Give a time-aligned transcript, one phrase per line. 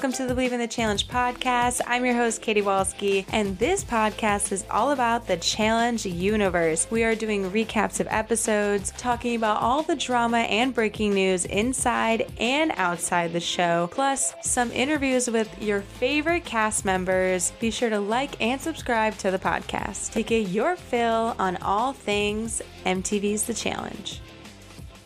[0.00, 1.82] Welcome to the Believe in the Challenge podcast.
[1.86, 6.86] I'm your host, Katie Walski, and this podcast is all about the challenge universe.
[6.90, 12.32] We are doing recaps of episodes, talking about all the drama and breaking news inside
[12.38, 17.52] and outside the show, plus some interviews with your favorite cast members.
[17.60, 21.92] Be sure to like and subscribe to the podcast to get your fill on all
[21.92, 24.22] things MTV's The Challenge.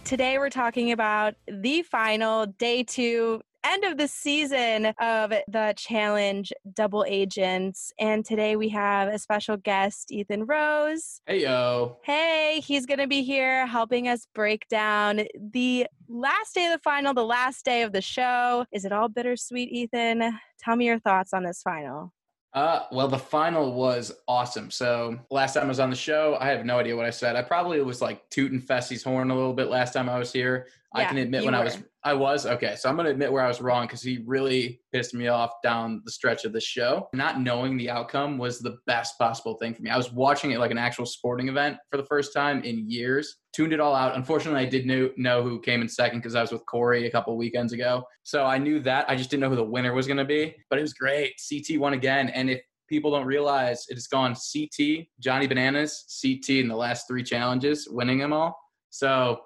[0.05, 6.53] Today, we're talking about the final day two end of the season of the challenge
[6.75, 12.85] double agents and today we have a special guest ethan rose hey yo hey he's
[12.85, 15.23] gonna be here helping us break down
[15.53, 19.09] the last day of the final the last day of the show is it all
[19.09, 22.13] bittersweet ethan tell me your thoughts on this final
[22.55, 24.71] uh, well, the final was awesome.
[24.71, 27.35] So last time I was on the show, I have no idea what I said.
[27.35, 30.69] I probably was like tooting Fessy's horn a little bit last time I was here.
[30.95, 31.61] I can admit when were.
[31.61, 32.77] I was I was okay.
[32.77, 35.51] So I'm going to admit where I was wrong because he really pissed me off
[35.63, 37.09] down the stretch of the show.
[37.15, 39.89] Not knowing the outcome was the best possible thing for me.
[39.89, 43.37] I was watching it like an actual sporting event for the first time in years.
[43.55, 44.17] Tuned it all out.
[44.17, 47.11] Unfortunately, I did know, know who came in second because I was with Cory a
[47.11, 48.05] couple weekends ago.
[48.23, 49.09] So I knew that.
[49.09, 50.55] I just didn't know who the winner was going to be.
[50.69, 51.33] But it was great.
[51.49, 52.29] CT won again.
[52.29, 57.23] And if people don't realize, it's gone CT, Johnny Bananas, CT in the last three
[57.23, 58.59] challenges, winning them all.
[58.91, 59.41] So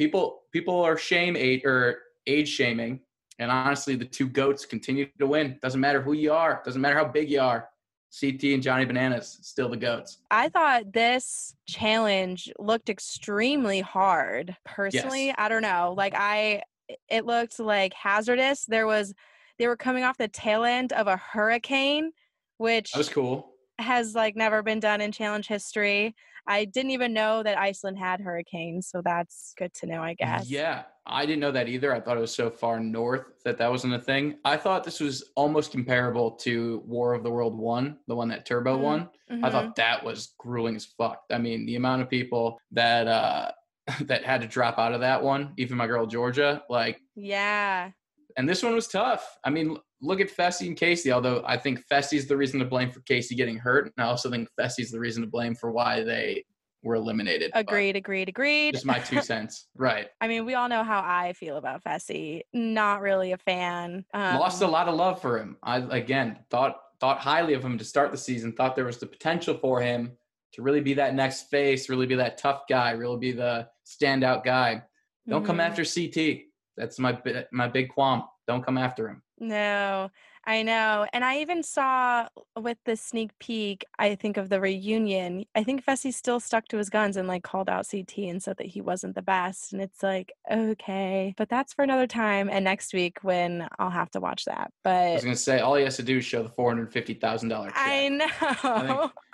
[0.00, 3.00] people people are shame age or age shaming,
[3.38, 5.58] and honestly, the two goats continue to win.
[5.60, 6.62] Doesn't matter who you are.
[6.64, 7.68] Doesn't matter how big you are.
[8.18, 10.18] CT and Johnny Bananas still the goats.
[10.30, 14.56] I thought this challenge looked extremely hard.
[14.64, 15.36] Personally, yes.
[15.38, 15.94] I don't know.
[15.96, 16.62] Like I
[17.08, 18.64] it looked like hazardous.
[18.64, 19.12] There was
[19.58, 22.12] they were coming off the tail end of a hurricane,
[22.56, 23.49] which that was cool.
[23.80, 26.14] Has like never been done in challenge history.
[26.46, 30.50] I didn't even know that Iceland had hurricanes, so that's good to know, I guess.
[30.50, 31.94] Yeah, I didn't know that either.
[31.94, 34.36] I thought it was so far north that that wasn't a thing.
[34.44, 38.46] I thought this was almost comparable to War of the World 1, the one that
[38.46, 38.82] Turbo mm-hmm.
[38.82, 39.08] won.
[39.30, 39.44] Mm-hmm.
[39.44, 41.22] I thought that was grueling as fuck.
[41.30, 43.50] I mean, the amount of people that uh
[44.02, 47.90] that had to drop out of that one, even my girl Georgia, like Yeah.
[48.36, 49.38] And this one was tough.
[49.44, 52.90] I mean, look at Fessy and Kaycee, although I think Fessy's the reason to blame
[52.90, 53.92] for Kaycee getting hurt.
[53.96, 56.44] And I also think Fessy's the reason to blame for why they
[56.82, 57.50] were eliminated.
[57.54, 58.74] Agreed, agreed, agreed.
[58.74, 59.68] Just my two cents.
[59.76, 60.08] Right.
[60.20, 62.42] I mean, we all know how I feel about Fessy.
[62.52, 64.04] Not really a fan.
[64.14, 65.56] Um, Lost a lot of love for him.
[65.62, 68.52] I again thought thought highly of him to start the season.
[68.52, 70.12] Thought there was the potential for him
[70.52, 74.44] to really be that next face, really be that tough guy, really be the standout
[74.44, 74.82] guy.
[75.28, 75.46] Don't mm-hmm.
[75.46, 76.46] come after CT.
[76.76, 77.18] That's my
[77.52, 78.24] my big qualm.
[78.46, 79.22] Don't come after him.
[79.40, 80.10] No,
[80.44, 81.06] I know.
[81.14, 82.28] And I even saw
[82.58, 86.76] with the sneak peek, I think of the reunion, I think Fessy still stuck to
[86.76, 89.72] his guns and like called out CT and said that he wasn't the best.
[89.72, 92.50] And it's like, okay, but that's for another time.
[92.50, 94.72] And next week when I'll have to watch that.
[94.84, 97.72] But I was going to say, all he has to do is show the $450,000.
[97.74, 98.26] I know.
[98.62, 99.10] I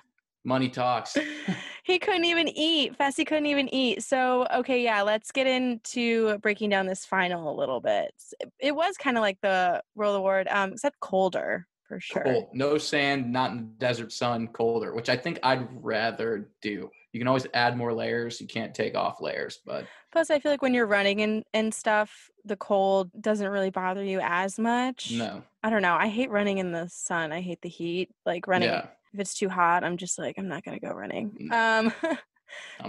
[0.46, 1.16] money talks.
[1.84, 2.96] he couldn't even eat.
[2.96, 4.02] Fessy couldn't even eat.
[4.02, 8.12] So, okay, yeah, let's get into breaking down this final a little bit.
[8.58, 12.22] It was kind of like the World Award, um, except colder for sure.
[12.22, 12.48] Cold.
[12.54, 16.90] No sand, not in the desert sun, colder, which I think I'd rather do.
[17.12, 18.40] You can always add more layers.
[18.40, 21.72] You can't take off layers, but plus I feel like when you're running and, and
[21.72, 25.12] stuff, the cold doesn't really bother you as much.
[25.12, 25.42] No.
[25.62, 25.94] I don't know.
[25.94, 27.32] I hate running in the sun.
[27.32, 28.10] I hate the heat.
[28.26, 31.48] Like running yeah if it's too hot, I'm just like, I'm not gonna go running.
[31.50, 31.52] Mm.
[31.52, 32.18] Um,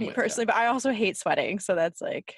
[0.00, 0.46] me personally, you.
[0.46, 2.34] but I also hate sweating, so that's like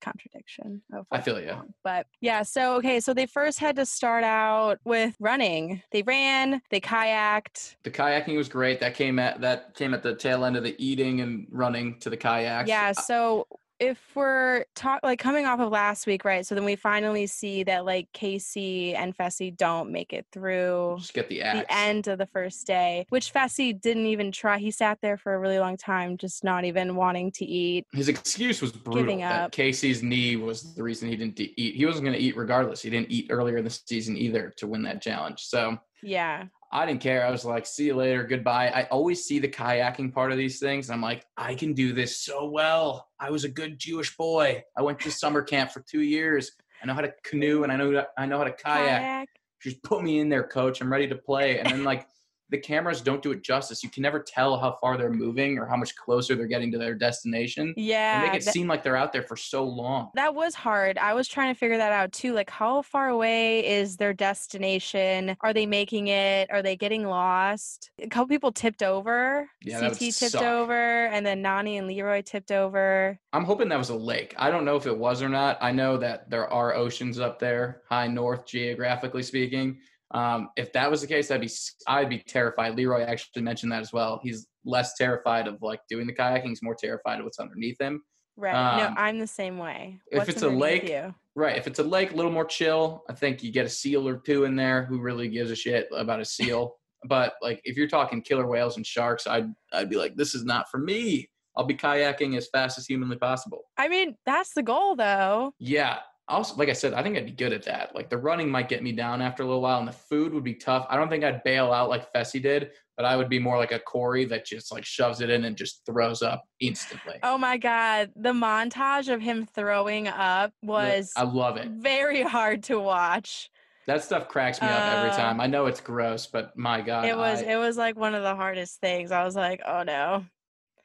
[0.00, 1.56] contradiction of I feel you.
[1.84, 5.82] But yeah, so okay, so they first had to start out with running.
[5.92, 7.76] They ran, they kayaked.
[7.84, 8.80] The kayaking was great.
[8.80, 12.10] That came at that came at the tail end of the eating and running to
[12.10, 12.68] the kayaks.
[12.68, 13.46] Yeah, so
[13.80, 16.46] if we're talk like coming off of last week, right?
[16.46, 21.14] So then we finally see that like Kaycee and Fessy don't make it through Just
[21.14, 24.58] get the, the end of the first day, which Fessy didn't even try.
[24.58, 27.86] He sat there for a really long time, just not even wanting to eat.
[27.92, 29.16] His excuse was brutal.
[29.18, 31.74] That Kaycee's knee was the reason he didn't eat.
[31.74, 32.82] He wasn't going to eat regardless.
[32.82, 35.40] He didn't eat earlier in the season either to win that challenge.
[35.40, 36.44] So yeah.
[36.72, 37.26] I didn't care.
[37.26, 38.68] I was like, see you later, goodbye.
[38.68, 40.88] I always see the kayaking part of these things.
[40.88, 43.08] I'm like, I can do this so well.
[43.18, 44.62] I was a good Jewish boy.
[44.76, 46.52] I went to summer camp for two years.
[46.82, 49.00] I know how to canoe and I know I know how to kayak.
[49.00, 49.28] kayak.
[49.60, 50.80] Just put me in there, coach.
[50.80, 51.58] I'm ready to play.
[51.58, 52.06] And then like
[52.50, 53.82] the cameras don't do it justice.
[53.82, 56.78] You can never tell how far they're moving or how much closer they're getting to
[56.78, 57.74] their destination.
[57.76, 58.20] Yeah.
[58.20, 60.10] They make it that, seem like they're out there for so long.
[60.14, 60.98] That was hard.
[60.98, 62.32] I was trying to figure that out too.
[62.32, 65.36] Like, how far away is their destination?
[65.40, 66.50] Are they making it?
[66.50, 67.90] Are they getting lost?
[68.02, 69.48] A couple people tipped over.
[69.62, 70.42] Yeah, CT tipped suck.
[70.42, 73.18] over, and then Nany and Leroy tipped over.
[73.32, 74.34] I'm hoping that was a lake.
[74.38, 75.58] I don't know if it was or not.
[75.60, 79.78] I know that there are oceans up there, high north, geographically speaking.
[80.12, 81.50] Um, if that was the case, I'd be
[81.86, 82.76] I'd be terrified.
[82.76, 84.20] Leroy actually mentioned that as well.
[84.22, 86.48] He's less terrified of like doing the kayaking.
[86.48, 88.02] He's more terrified of what's underneath him.
[88.36, 88.54] Right.
[88.54, 90.00] Um, no, I'm the same way.
[90.10, 91.14] What's if it's a lake, you?
[91.36, 91.56] right?
[91.56, 93.04] If it's a lake, a little more chill.
[93.08, 94.84] I think you get a seal or two in there.
[94.86, 96.76] Who really gives a shit about a seal?
[97.08, 100.44] but like if you're talking killer whales and sharks, I'd I'd be like, this is
[100.44, 101.28] not for me.
[101.56, 103.64] I'll be kayaking as fast as humanly possible.
[103.76, 105.52] I mean, that's the goal, though.
[105.58, 105.98] Yeah,
[106.30, 107.94] also, like I said, I think I'd be good at that.
[107.94, 110.44] Like the running might get me down after a little while, and the food would
[110.44, 110.86] be tough.
[110.88, 113.72] I don't think I'd bail out like Fessy did, but I would be more like
[113.72, 117.16] a Cory that just like shoves it in and just throws up instantly.
[117.22, 121.68] Oh my god, the montage of him throwing up was I love it.
[121.68, 123.50] Very hard to watch.
[123.86, 125.40] That stuff cracks me up uh, every time.
[125.40, 128.22] I know it's gross, but my god, it was I, it was like one of
[128.22, 129.10] the hardest things.
[129.10, 130.24] I was like, oh no.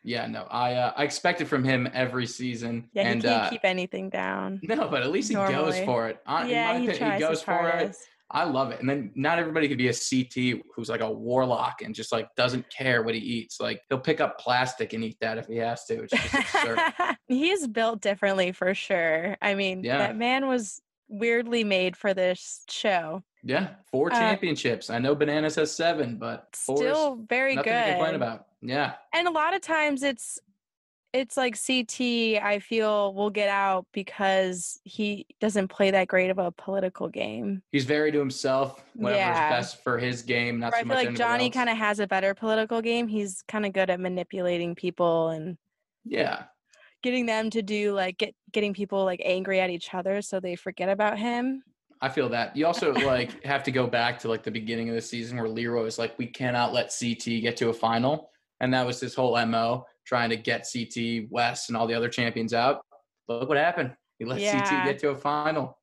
[0.05, 2.89] Yeah, no, I uh, I expect it from him every season.
[2.93, 4.59] Yeah, and, he can't uh, keep anything down.
[4.61, 6.19] No, but at least he goes for it.
[6.27, 7.95] Uh, yeah, he, opinion, he goes for it.
[8.31, 8.79] I love it.
[8.79, 12.27] And then not everybody could be a CT who's like a warlock and just like
[12.35, 13.59] doesn't care what he eats.
[13.59, 16.03] Like he'll pick up plastic and eat that if he has to.
[16.03, 16.79] It's just absurd.
[17.27, 19.37] He's built differently for sure.
[19.41, 19.99] I mean, yeah.
[19.99, 23.23] that man was weirdly made for this show.
[23.45, 24.89] Yeah, four uh, championships.
[24.89, 27.85] I know Bananas has seven, but still very nothing good.
[27.85, 28.47] to complain about.
[28.61, 30.39] Yeah, and a lot of times it's
[31.13, 36.39] it's like CT, I feel will get out because he doesn't play that great of
[36.39, 37.61] a political game.
[37.71, 39.49] He's very to himself, whatever's yeah.
[39.49, 40.59] best for his game.
[40.59, 43.07] Not I so feel like Johnny kind of has a better political game.
[43.07, 45.57] He's kind of good at manipulating people and
[46.03, 46.45] yeah,
[47.03, 50.55] getting them to do like get getting people like angry at each other so they
[50.55, 51.63] forget about him.
[52.01, 52.55] I feel that.
[52.55, 55.49] You also like have to go back to like the beginning of the season where
[55.49, 58.29] Leroy was like, we cannot let CT get to a final.
[58.59, 62.09] And that was his whole MO trying to get CT Wes and all the other
[62.09, 62.81] champions out.
[63.27, 63.93] Look what happened.
[64.19, 64.59] He let yeah.
[64.59, 65.77] CT get to a final.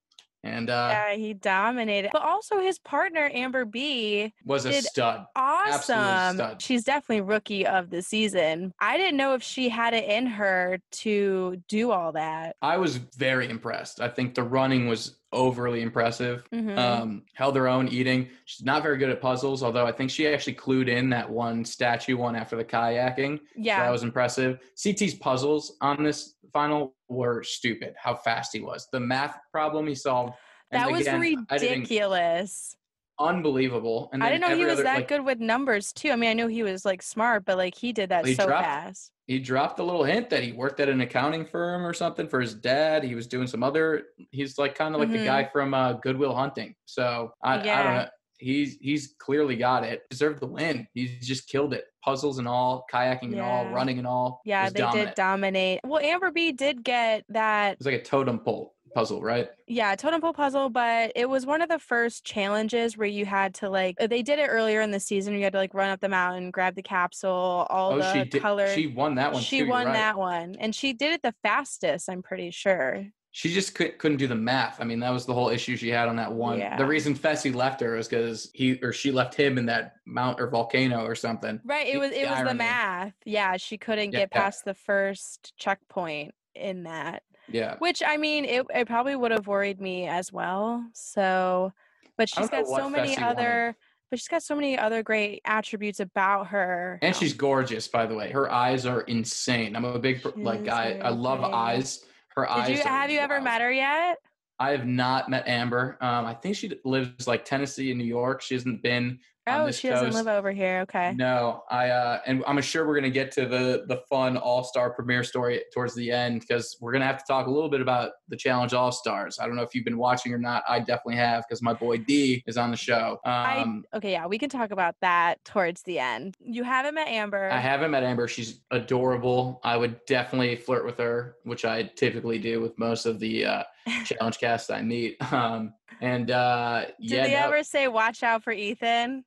[0.44, 2.11] And uh, yeah, he dominated.
[2.12, 5.25] But also his partner Amber B was a stud.
[5.37, 6.37] Awesome.
[6.37, 6.61] Stud.
[6.61, 8.73] She's definitely rookie of the season.
[8.81, 12.56] I didn't know if she had it in her to do all that.
[12.61, 14.00] I was very impressed.
[14.00, 16.44] I think the running was overly impressive.
[16.52, 16.79] Mm-hmm.
[16.79, 18.29] Um, held her own eating.
[18.44, 21.64] She's not very good at puzzles, although I think she actually clued in that one
[21.64, 23.40] statue one after the kayaking.
[23.56, 23.79] Yeah.
[23.79, 24.58] So that was impressive.
[24.76, 28.88] CT's puzzles on this final were stupid, how fast he was.
[28.93, 30.34] The math problem he solved.
[30.70, 32.76] That was again, ridiculous.
[33.22, 34.10] Unbelievable.
[34.12, 36.10] And I didn't know he was other, that like, good with numbers too.
[36.10, 38.46] I mean, I knew he was like smart, but like he did that he so
[38.46, 41.92] dropped, fast he dropped a little hint that he worked at an accounting firm or
[41.92, 43.04] something for his dad.
[43.04, 44.04] He was doing some other.
[44.30, 45.19] He's like kind of like mm-hmm.
[45.19, 46.74] the guy from uh, Good Will Hunting.
[46.86, 47.80] So I, yeah.
[47.80, 48.08] I don't know.
[48.38, 50.02] He's he's clearly got it.
[50.10, 50.88] Deserved the win.
[50.94, 51.84] He's just killed it.
[52.04, 54.40] Puzzles and all, kayaking and all, running and all.
[54.44, 55.10] Yeah, they dominant.
[55.10, 55.80] did dominate.
[55.84, 57.74] Well, Amber B did get that.
[57.74, 59.49] It's like a totem pole puzzle, right?
[59.67, 63.55] Yeah, totem pole puzzle, but it was one of the first challenges where you had
[63.55, 65.35] to like they did it earlier in the season.
[65.35, 68.25] You had to like run up the mountain, grab the capsule, all oh, the she
[68.25, 68.69] did, color.
[68.75, 69.43] She won that one.
[69.43, 69.94] She too, won right.
[69.94, 72.09] that one, and she did it the fastest.
[72.09, 73.06] I'm pretty sure.
[73.35, 74.79] She just could, couldn't do the math.
[74.79, 76.59] I mean, that was the whole issue she had on that one.
[76.59, 76.77] Yeah.
[76.77, 80.39] The reason Fessy left her was because he or she left him in that mount
[80.39, 81.58] or volcano or something.
[81.65, 81.87] Right.
[81.87, 83.15] It was it was the math.
[83.25, 87.22] Yeah, she couldn't yeah, get past the first checkpoint in that.
[87.53, 87.77] Yeah.
[87.79, 90.85] Which I mean, it, it probably would have worried me as well.
[90.94, 91.73] So,
[92.17, 93.65] but she's got so many other.
[93.65, 93.77] Wanted.
[94.11, 96.99] But she's got so many other great attributes about her.
[97.01, 98.31] And she's gorgeous, by the way.
[98.31, 99.75] Her eyes are insane.
[99.75, 101.01] I'm a big she like guy.
[101.03, 101.55] I love great.
[101.55, 102.05] eyes.
[102.37, 102.69] Her Did eyes.
[102.69, 104.19] You, have you ever met her yet?
[104.59, 105.97] I have not met Amber.
[106.03, 108.43] Um, I think she lives like Tennessee and New York.
[108.43, 110.03] She hasn't been Oh, she coast.
[110.03, 110.81] doesn't live over here.
[110.82, 111.15] Okay.
[111.17, 114.91] No, I uh, and I'm sure we're gonna get to the the fun All Star
[114.91, 118.13] premiere story towards the end because we're gonna have to talk a little bit about
[118.29, 119.39] the Challenge All Stars.
[119.41, 120.63] I don't know if you've been watching or not.
[120.69, 123.19] I definitely have because my boy D is on the show.
[123.25, 126.37] Um, I, okay, yeah, we can talk about that towards the end.
[126.41, 127.51] You haven't met Amber.
[127.51, 128.29] I haven't met Amber.
[128.29, 129.61] She's adorable.
[129.65, 133.63] I would definitely flirt with her, which I typically do with most of the uh,
[134.05, 135.17] challenge casts I meet.
[135.32, 139.25] Um, and uh, did yeah, they no, ever say "Watch out for Ethan"?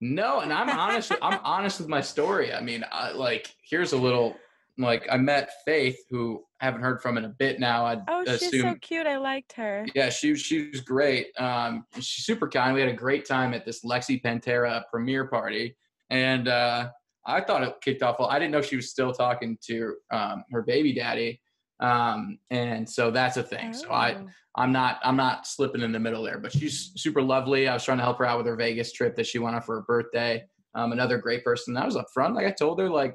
[0.00, 1.12] No, and I'm honest.
[1.22, 2.52] I'm honest with my story.
[2.52, 4.36] I mean, I, like, here's a little.
[4.76, 7.86] Like, I met Faith, who I haven't heard from in a bit now.
[7.86, 9.06] I oh, assume, she's so cute.
[9.06, 9.86] I liked her.
[9.94, 11.28] Yeah, she she was great.
[11.38, 12.74] Um, she's super kind.
[12.74, 15.76] We had a great time at this Lexi Panterra premiere party.
[16.10, 16.88] and uh,
[17.26, 18.18] I thought it kicked off.
[18.18, 21.40] Well, I didn't know she was still talking to um, her baby daddy,
[21.80, 23.70] um, and so that's a thing.
[23.70, 23.78] Oh.
[23.78, 24.26] So I, oh.
[24.56, 26.38] I'm not, I'm not slipping in the middle there.
[26.38, 27.66] But she's super lovely.
[27.68, 29.62] I was trying to help her out with her Vegas trip that she went on
[29.62, 30.44] for her birthday.
[30.74, 31.76] Um, another great person.
[31.76, 32.34] I was up front.
[32.34, 33.14] Like I told her, like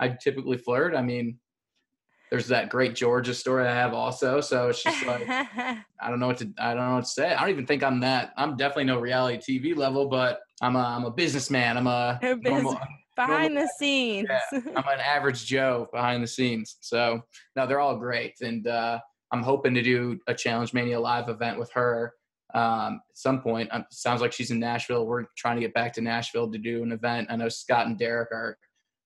[0.00, 0.94] I typically flirt.
[0.94, 1.38] I mean,
[2.30, 4.40] there's that great Georgia story I have also.
[4.40, 7.32] So it's just like I don't know what to I don't know what to say.
[7.32, 8.32] I don't even think I'm that.
[8.38, 11.76] I'm definitely no reality TV level, but I'm a I'm a businessman.
[11.76, 12.80] I'm a, a normal,
[13.26, 14.28] behind the scenes.
[14.30, 16.76] Yeah, I'm an average Joe behind the scenes.
[16.80, 17.22] So
[17.56, 18.98] no, they're all great, and uh,
[19.32, 22.12] I'm hoping to do a Challenge Mania live event with her
[22.54, 23.68] um, at some point.
[23.72, 25.06] Um, sounds like she's in Nashville.
[25.06, 27.28] We're trying to get back to Nashville to do an event.
[27.30, 28.58] I know Scott and Derrick are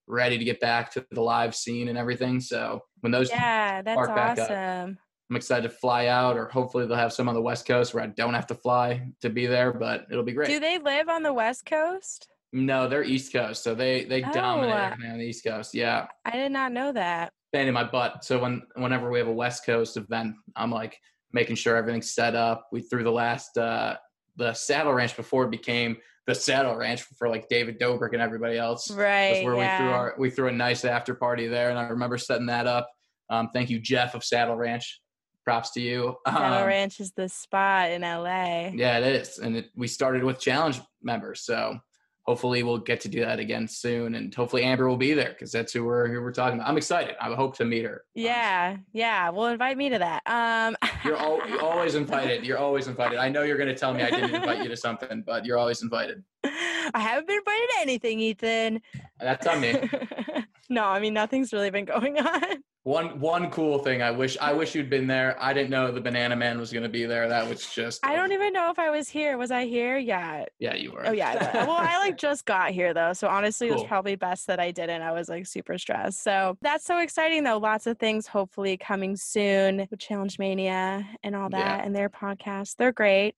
[0.09, 2.41] ready to get back to the live scene and everything.
[2.41, 4.91] So when those yeah, that's awesome.
[4.93, 4.97] Up,
[5.29, 8.05] I'm excited to fly out, or hopefully they'll have some on the West Coast where
[8.05, 10.49] I don't have to fly to be there, but it'll be great.
[10.49, 12.29] Do they live on the West Coast?
[12.53, 15.75] No, they're East Coast, so they they oh, dominate on the East Coast.
[15.75, 17.33] Yeah, I did not know that.
[17.53, 18.25] Pain in my butt.
[18.25, 20.99] So when whenever we have a West Coast event, I'm like
[21.33, 22.69] making sure everything's set up.
[22.73, 23.97] We threw the last uh
[24.37, 28.59] the saddle ranch before it became the saddle ranch for like David Dobrik and everybody
[28.59, 28.91] else.
[28.91, 29.35] Right.
[29.35, 29.79] That's where yeah.
[29.79, 32.67] we threw our we threw a nice after party there, and I remember setting that
[32.67, 32.89] up.
[33.31, 35.01] Um, thank you, Jeff of Saddle Ranch.
[35.45, 36.17] Props to you.
[36.27, 38.71] Saddle um, Ranch is the spot in LA.
[38.75, 41.79] Yeah, it is, and it, we started with challenge members, so
[42.27, 45.53] hopefully we'll get to do that again soon and hopefully amber will be there because
[45.53, 46.69] that's who we're who we're talking about.
[46.69, 47.15] I'm excited.
[47.21, 48.05] I hope to meet her.
[48.15, 50.23] Yeah yeah well invite me to that.
[50.27, 52.45] Um you're, al- you're always invited.
[52.45, 53.19] You're always invited.
[53.19, 55.59] I know you're going to tell me i didn't invite you to something but you're
[55.59, 56.23] always invited.
[56.45, 58.83] I haven't been invited to anything ethan.
[59.21, 59.75] That's on me.
[60.69, 62.43] No i mean nothing's really been going on
[62.87, 65.37] one one cool thing I wish I wish you'd been there.
[65.41, 67.29] I didn't know the Banana Man was going to be there.
[67.29, 68.07] That was just.
[68.07, 69.37] I don't even know if I was here.
[69.37, 69.99] Was I here?
[69.99, 70.45] Yeah.
[70.61, 71.05] Yeah, you were.
[71.05, 71.67] Oh yeah.
[71.67, 73.79] well, I like just got here though, so honestly, cool.
[73.79, 75.03] it was probably best that I didn't.
[75.03, 76.23] I was like super stressed.
[76.23, 77.59] So that's so exciting though.
[77.59, 81.85] Lots of things hopefully coming soon with Challenge Mania and all that, yeah.
[81.85, 82.77] and their podcast.
[82.77, 83.35] They're great.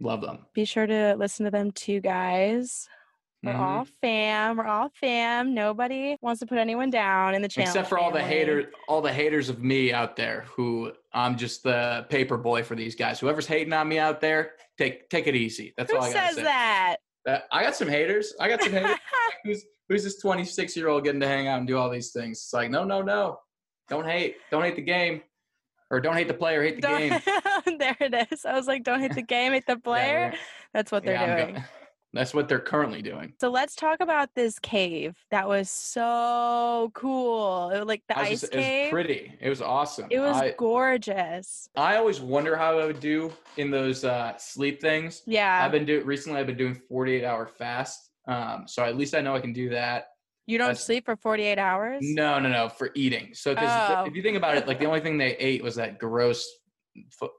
[0.00, 0.40] Love them.
[0.54, 2.88] Be sure to listen to them too, guys.
[3.42, 3.62] We're mm-hmm.
[3.62, 4.56] all fam.
[4.56, 5.54] We're all fam.
[5.54, 7.70] Nobody wants to put anyone down in the channel.
[7.70, 8.06] Except for family.
[8.06, 12.36] all the haters, all the haters of me out there who I'm just the paper
[12.36, 13.20] boy for these guys.
[13.20, 15.72] Whoever's hating on me out there, take take it easy.
[15.76, 16.40] That's who all I got to say.
[16.40, 16.96] Who says that?
[17.28, 18.34] Uh, I got some haters.
[18.40, 18.96] I got some haters.
[19.44, 22.38] who's who's this 26 year old getting to hang out and do all these things?
[22.38, 23.38] It's like no, no, no.
[23.88, 24.36] Don't hate.
[24.50, 25.22] Don't hate the game.
[25.90, 27.78] Or don't hate the player, hate the don't, game.
[27.78, 28.44] there it is.
[28.44, 30.32] I was like, don't hate the game, hate the player.
[30.32, 30.38] yeah,
[30.74, 31.64] That's what they're yeah, doing.
[32.12, 33.34] That's what they're currently doing.
[33.40, 35.14] So let's talk about this cave.
[35.30, 37.70] That was so cool.
[37.70, 38.62] It, was like the ice just, cave.
[38.64, 39.32] It was pretty.
[39.40, 40.06] It was awesome.
[40.10, 41.68] It was I, gorgeous.
[41.76, 45.22] I always wonder how I would do in those uh, sleep things.
[45.26, 45.62] Yeah.
[45.62, 46.40] I've been doing recently.
[46.40, 48.10] I've been doing 48 hour fast.
[48.26, 50.08] Um, so at least I know I can do that.
[50.46, 51.98] You don't That's, sleep for 48 hours?
[52.02, 52.70] No, no, no.
[52.70, 53.34] For eating.
[53.34, 54.04] So oh.
[54.06, 56.48] if you think about it, like the only thing they ate was that gross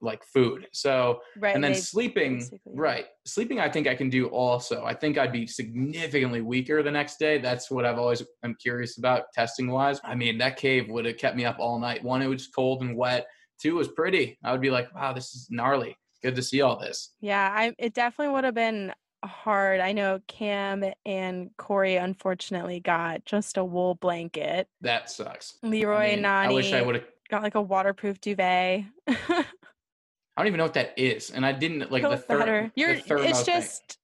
[0.01, 0.68] like food.
[0.72, 3.06] So right, and then sleeping, right?
[3.25, 4.84] Sleeping, I think I can do also.
[4.86, 7.38] I think I'd be significantly weaker the next day.
[7.38, 10.00] That's what I've always am curious about testing wise.
[10.04, 12.04] I mean, that cave would have kept me up all night.
[12.04, 13.28] One, it was cold and wet.
[13.62, 14.38] Two, it was pretty.
[14.44, 15.98] I would be like, wow, this is gnarly.
[16.22, 17.13] Good to see all this.
[17.22, 19.80] Yeah, I it definitely would have been hard.
[19.80, 24.68] I know Kam and Cory unfortunately got just a wool blanket.
[24.82, 25.58] That sucks.
[25.63, 26.50] Leroy I mean, and Nany.
[26.50, 28.86] I wish I would have got like a waterproof duvet.
[29.07, 29.45] I
[30.38, 32.71] don't even know what that is, and I didn't like the, third.
[32.75, 32.95] You're.
[32.95, 33.98] The it's just thing.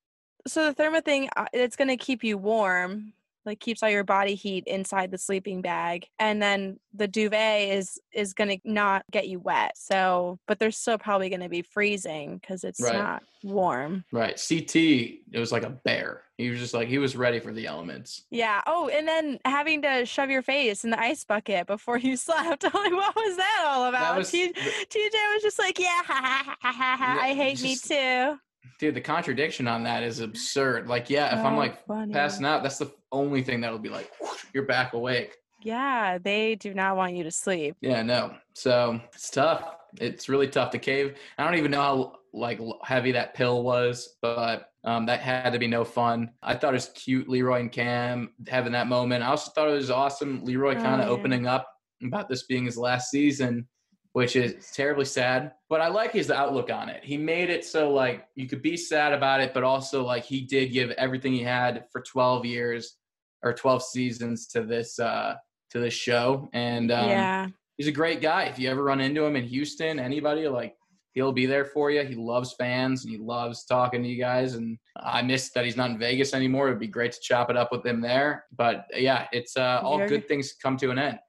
[0.48, 1.30] so the thermo thing.
[1.36, 3.14] Uh, it's gonna keep you warm,
[3.46, 8.00] like keeps all your body heat inside the sleeping bag and then the duvet is
[8.14, 11.62] is going to not get you wet so but they're still probably going to be
[11.62, 12.94] freezing because it's right.
[12.94, 14.04] not warm.
[14.12, 17.54] Right ct it was like a bear he was just like he was ready for
[17.54, 18.26] the elements.
[18.30, 22.18] Yeah oh and then having to shove your face in the ice bucket before you
[22.18, 24.14] slept like what was that all about?
[24.14, 27.90] that was, T- tj was just like yeah ha, ha, ha, ha, i hate just,
[27.90, 28.40] me too
[28.80, 30.88] dude the contradiction on that is absurd.
[30.88, 32.14] Like yeah if oh, i'm like funny.
[32.14, 35.36] passing out that's the only thing that'll be like whoosh, you're back awake.
[35.62, 37.76] Yeah they do not want you to sleep.
[37.82, 38.36] Yeah no.
[38.54, 39.76] So it's tough.
[40.00, 41.18] It's really tough to cave.
[41.38, 45.60] I don't even know how like heavy that pill was but um, that had to
[45.60, 46.32] be no fun.
[46.44, 49.24] I thought it was cute leroy and kam having that moment.
[49.24, 51.20] I also thought it was awesome leroy kind of oh, yeah.
[51.20, 51.68] opening up
[52.04, 53.68] about this being his last season
[54.16, 55.52] which is terribly sad.
[55.68, 57.04] But I like his outlook on it.
[57.04, 60.40] He made it so like you could be sad about it, but also like he
[60.40, 62.96] did give everything he had for 12 years
[63.44, 65.36] or 12 seasons to this uh
[65.72, 66.48] to this show.
[66.54, 68.44] And um, yeah, he's a great guy.
[68.44, 70.78] If you ever run into him in Houston, anybody like
[71.12, 72.02] he'll be there for you.
[72.04, 74.54] He loves fans and he loves talking to you guys.
[74.54, 76.68] And I miss that he's not in Vegas anymore.
[76.68, 78.46] It'd be great to chop it up with him there.
[78.56, 81.20] But yeah, it's uh, all you're, good things come to an end.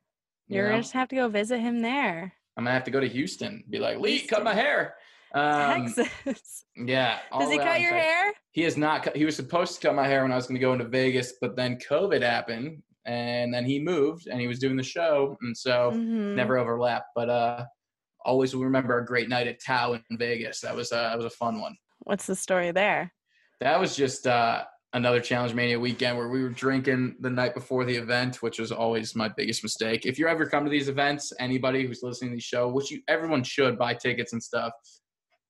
[0.46, 2.32] You are gonna just have to go visit him there.
[2.56, 3.64] I'm gonna have to go to Houston.
[3.68, 4.94] Be like, Lee, cut my hair.
[5.34, 6.64] Um, Texas.
[6.76, 7.18] Yeah.
[7.38, 8.32] Does he cut your hair?
[8.52, 9.02] He has not.
[9.02, 11.34] Cut, he was supposed to cut my hair when I was to go into Vegas,
[11.40, 15.56] but then COVID happened, and then he moved, and he was doing the show, and
[15.56, 16.34] so mm-hmm.
[16.34, 17.10] never overlapped.
[17.14, 17.64] But uh,
[18.24, 20.60] always will remember a great night at Tao in Vegas.
[20.60, 21.76] That was uh, that was a fun one.
[22.00, 23.12] What's the story there?
[23.60, 24.64] That was just uh,
[24.96, 28.72] another Challenge Mania weekend where we were drinking the night before the event, which was
[28.72, 30.06] always my biggest mistake.
[30.06, 33.02] If you ever come to these events, anybody who's listening to the show, which you
[33.06, 34.72] everyone should buy tickets and stuff,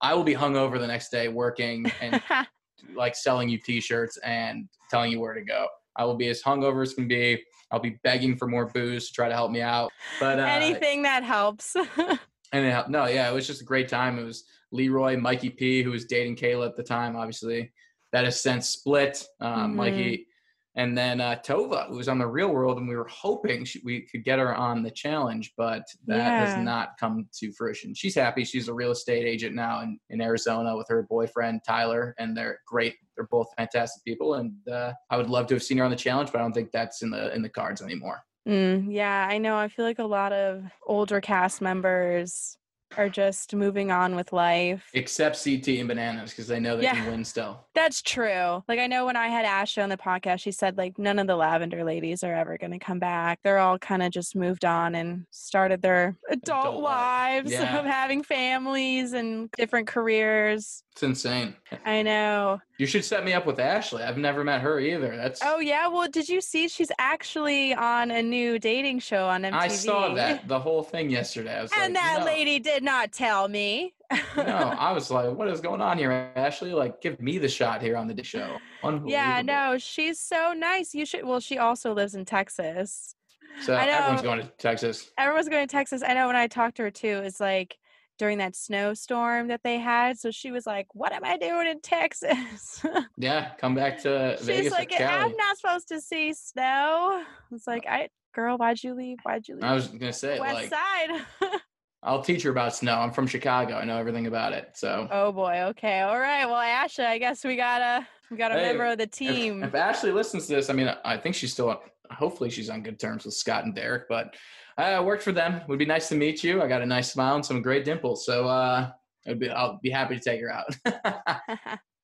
[0.01, 2.21] I will be hungover the next day working and
[2.97, 5.69] like selling you T-shirts and telling you where to go.
[5.95, 7.41] I will be as hungover as can be.
[7.71, 9.93] I'll be begging for more booze to try to help me out.
[10.19, 11.77] But uh, anything that helps.
[11.97, 12.19] and
[12.67, 12.91] it helped.
[12.91, 14.19] No, yeah, it was just a great time.
[14.19, 17.71] It was Leroy, Mikey P, who was dating Kayla at the time, obviously.
[18.17, 19.29] That has since split.
[19.43, 19.77] Um, mm-hmm.
[19.77, 20.27] Mikey
[20.75, 23.81] and then uh, Tova, who was on the Real World, and we were hoping she,
[23.85, 26.47] we could get her on the challenge, but that yeah.
[26.47, 27.95] has not come to fruition.
[27.95, 32.15] She's happy; she's a real estate agent now in, in Arizona with her boyfriend Tyler,
[32.19, 32.95] and they're great.
[33.17, 35.97] They're both fantastic people, and uh, I would love to have seen her on the
[35.97, 38.23] challenge, but I don't think that's in the in the cards anymore.
[38.49, 39.57] Mm, yeah, I know.
[39.57, 42.57] I feel like a lot of older cast members
[42.97, 44.89] are just moving on with life.
[44.95, 47.67] Except CT and Bananas because they know they yeah, can win still.
[47.75, 48.63] That's true.
[48.69, 51.27] Like I know when I had Ashley on the podcast, she said like none of
[51.27, 53.41] the Lavender ladies are ever going to come back.
[53.43, 57.79] They're all kind of just moved on and started their adult, adult lives yeah.
[57.79, 60.83] of having families and different careers.
[60.93, 61.55] It's insane.
[61.85, 62.61] I know.
[62.79, 64.03] You should set me up with Ashley.
[64.03, 65.15] I've never met her either.
[65.15, 69.43] That's Oh yeah, well did you see she's actually on a new dating show on
[69.43, 69.53] MTV?
[69.53, 71.59] I saw that the whole thing yesterday.
[71.59, 72.25] and like, that no.
[72.25, 73.95] lady did not tell me.
[74.37, 74.43] no,
[74.79, 76.73] I was like, what is going on here, Ashley?
[76.73, 78.59] Like, give me the shot here on the show.
[79.05, 80.95] Yeah, no, she's so nice.
[80.95, 81.25] You should.
[81.25, 83.15] Well, she also lives in Texas.
[83.63, 85.11] So everyone's going to Texas.
[85.19, 86.03] Everyone's going to Texas.
[86.07, 87.79] I know when I talked to her too, it's like
[88.19, 90.19] during that snowstorm that they had.
[90.19, 92.85] So she was like, "What am I doing in Texas?"
[93.17, 94.65] yeah, come back to She's Vegas.
[94.65, 99.19] She's like, "I'm not supposed to see snow." It's like, "I, girl, why'd you leave?
[99.23, 101.27] Why'd you leave?" I was gonna say, West like, Side.
[102.07, 102.95] I'll teach her about snow.
[102.95, 103.75] I'm from Chicago.
[103.75, 104.71] I know everything about it.
[104.75, 105.09] So.
[105.11, 105.61] Oh boy.
[105.71, 106.01] Okay.
[106.01, 106.47] All right.
[106.47, 109.63] Well, Ashley, I guess we got a we got a hey, member of the team.
[109.63, 111.83] If, if Ashley listens to this, I mean, I think she's still.
[112.11, 114.05] Hopefully, she's on good terms with Scott and Derrick.
[114.09, 114.37] But
[114.79, 115.63] I worked for them.
[115.69, 116.63] Would be nice to meet you.
[116.63, 118.25] I got a nice smile and some great dimples.
[118.25, 118.91] So uh,
[119.27, 120.77] I'd be, I'll be happy to take her out.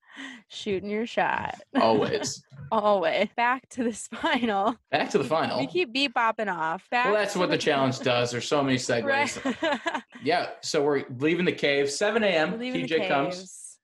[0.53, 1.61] Shooting your shot.
[1.81, 2.45] Always.
[2.73, 3.29] Always.
[3.37, 4.77] Back to the final.
[4.91, 5.59] Back to the final.
[5.59, 6.89] We keep beep bopping off.
[6.91, 8.31] Back well, that's what the, the challenge does.
[8.31, 9.05] There's so many segues.
[9.05, 10.03] Right.
[10.23, 10.51] yeah.
[10.61, 11.91] So we're leaving the cave.
[11.91, 12.59] 7 a.m.
[12.59, 13.79] TJ comes.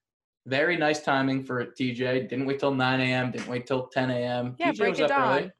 [0.45, 2.29] Very nice timing for TJ.
[2.29, 3.31] Didn't wait till 9 a.m.
[3.31, 4.55] Didn't wait till 10 a.m.
[4.59, 5.51] Yeah, TJ break was it up early.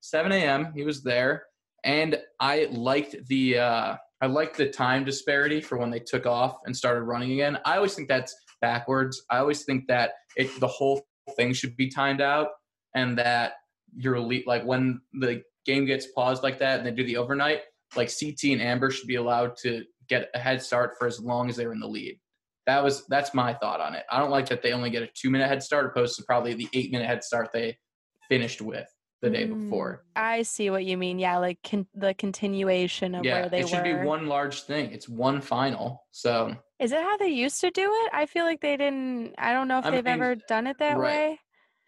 [0.00, 0.72] 7 a.m.
[0.74, 1.44] He was there
[1.84, 6.58] and I liked the uh, I liked the time disparity for when they took off
[6.66, 7.58] and started running again.
[7.64, 9.22] I always think that's backwards.
[9.30, 12.48] I always think that it the whole thing should be timed out,
[12.94, 13.54] and that
[13.96, 17.62] your elite like when the game gets paused like that and they do the overnight,
[17.96, 21.48] like CT and Amber should be allowed to get a head start for as long
[21.48, 22.20] as they're in the lead.
[22.66, 24.04] That was that's my thought on it.
[24.10, 26.54] I don't like that they only get a two minute head start opposed to probably
[26.54, 27.78] the eight minute head start they
[28.28, 28.88] finished with
[29.30, 30.02] the day before.
[30.16, 31.18] Mm, I see what you mean.
[31.18, 33.64] Yeah, like con- the continuation of yeah, where they were.
[33.64, 34.00] It should were.
[34.00, 34.92] be one large thing.
[34.92, 36.04] It's one final.
[36.10, 38.10] So is it how they used to do it?
[38.12, 39.34] I feel like they didn't.
[39.38, 41.30] I don't know if I they've mean, ever done it that right.
[41.30, 41.40] way.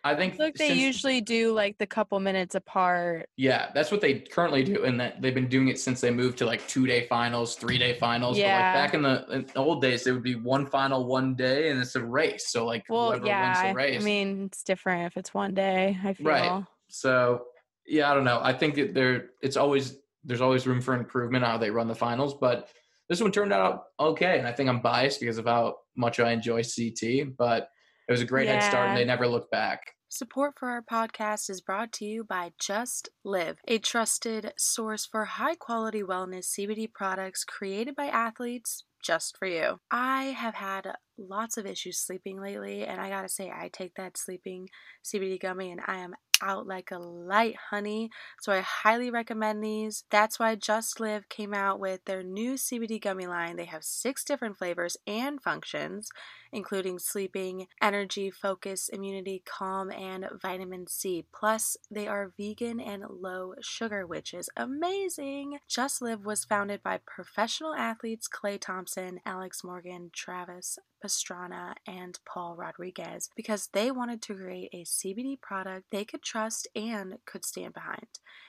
[0.04, 3.28] I think I like they since, usually do like the couple minutes apart.
[3.36, 6.38] Yeah, that's what they currently do, and that they've been doing it since they moved
[6.38, 8.38] to like two day finals, three day finals.
[8.38, 8.72] Yeah.
[8.72, 11.34] But like back in the, in the, old days, it would be one final one
[11.34, 12.48] day, and it's a race.
[12.48, 14.00] So like well, whoever yeah, wins the race.
[14.00, 15.98] I mean, it's different if it's one day.
[16.02, 16.26] I feel.
[16.26, 16.64] Right.
[16.88, 17.42] So
[17.86, 18.40] yeah, I don't know.
[18.42, 21.94] I think it, there it's always there's always room for improvement how they run the
[21.94, 22.68] finals, but
[23.08, 26.32] this one turned out okay, and I think I'm biased because of how much I
[26.32, 27.68] enjoy CT, but
[28.08, 28.54] it was a great yeah.
[28.54, 29.94] head start, and they never looked back.
[30.10, 35.26] Support for our podcast is brought to you by Just Live, a trusted source for
[35.26, 39.80] high quality wellness CBD products created by athletes just for you.
[39.90, 44.16] I have had lots of issues sleeping lately, and I gotta say, I take that
[44.16, 44.68] sleeping
[45.04, 48.10] CBD gummy and I am out like a light, honey.
[48.40, 50.04] So I highly recommend these.
[50.10, 53.56] That's why Just Live came out with their new CBD gummy line.
[53.56, 56.08] They have six different flavors and functions,
[56.52, 61.24] including sleeping, energy, focus, immunity, calm, and vitamin C.
[61.32, 65.58] Plus, they are vegan and low sugar, which is amazing.
[65.68, 72.56] Just Live was founded by professional athletes Klay Thompson, Alex Morgan, Travis Pastrana, and Paul
[72.56, 77.74] Rodriguez because they wanted to create a CBD product they could trust and could stand
[77.74, 78.06] behind.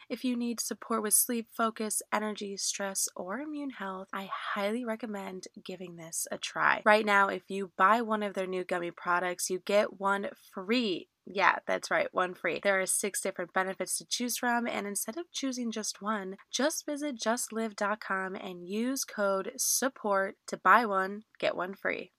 [0.09, 5.47] If you need support with sleep, focus, energy, stress, or immune health, I highly recommend
[5.63, 6.81] giving this a try.
[6.83, 11.09] Right now, if you buy one of their new gummy products, you get one free.
[11.31, 12.59] Yeah, that's right, one free.
[12.63, 16.87] There are six different benefits to choose from, and instead of choosing just one, just
[16.87, 22.13] visit justlive.com and use code SUPPORT to buy one, get one free.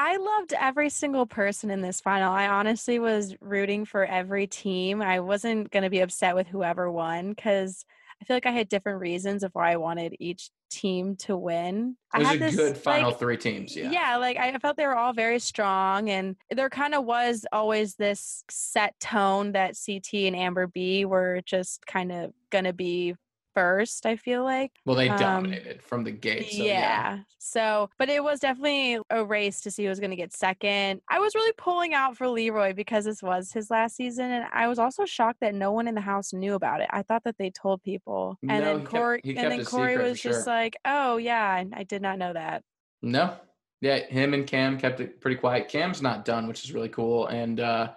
[0.00, 2.32] I loved every single person in this final.
[2.32, 5.02] I honestly was rooting for every team.
[5.02, 7.84] I wasn't going to be upset with whoever won because
[8.22, 11.96] I feel like I had different reasons of why I wanted each team to win.
[12.14, 13.74] It was I had a this, good final like, three teams.
[13.74, 13.90] Yeah.
[13.90, 14.16] Yeah.
[14.18, 18.44] Like I felt they were all very strong and there kind of was always this
[18.48, 23.16] set tone that CT and Amber B were just kind of going to be
[23.58, 24.72] first, I feel like.
[24.84, 26.52] Well, they um, dominated from the gate.
[26.52, 26.72] So yeah.
[26.72, 27.18] yeah.
[27.38, 31.00] So, but it was definitely a race to see who was going to get second.
[31.08, 34.30] I was really pulling out for Leroy because this was his last season.
[34.30, 36.88] And I was also shocked that no one in the house knew about it.
[36.90, 38.38] I thought that they told people.
[38.42, 40.54] And no, then Cory, and then Cory was just sure.
[40.54, 42.62] like, oh, yeah, I did not know that.
[43.02, 43.34] No.
[43.80, 45.68] Yeah, him and Kam kept it pretty quiet.
[45.68, 47.26] Kam's not done, which is really cool.
[47.26, 47.92] And, uh,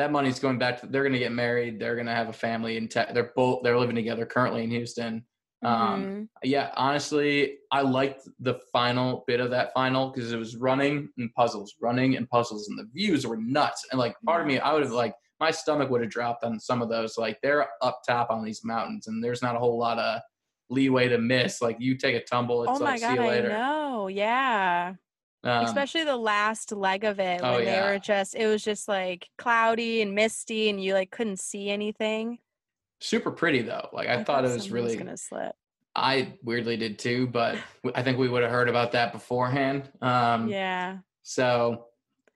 [0.00, 2.32] that money's going back to they're going to get married they're going to have a
[2.32, 5.24] family and te- they're both they're living together currently in houston
[5.62, 6.22] um, mm-hmm.
[6.42, 11.32] yeah honestly i liked the final bit of that final because it was running and
[11.34, 14.72] puzzles running and puzzles and the views were nuts and like part of me i
[14.72, 18.00] would have like my stomach would have dropped on some of those like they're up
[18.08, 20.20] top on these mountains and there's not a whole lot of
[20.70, 23.28] leeway to miss like you take a tumble it's oh my like God, see you
[23.28, 24.08] later I know.
[24.08, 24.94] yeah
[25.42, 27.80] um, Especially the last leg of it when oh, yeah.
[27.86, 31.70] they were just it was just like cloudy and misty and you like couldn't see
[31.70, 32.38] anything.
[33.00, 33.88] Super pretty though.
[33.92, 35.54] Like I, I thought, thought, it was really gonna slip.
[35.96, 37.56] I weirdly did too, but
[37.94, 39.90] I think we would have heard about that beforehand.
[40.02, 40.98] Um, yeah.
[41.22, 41.86] So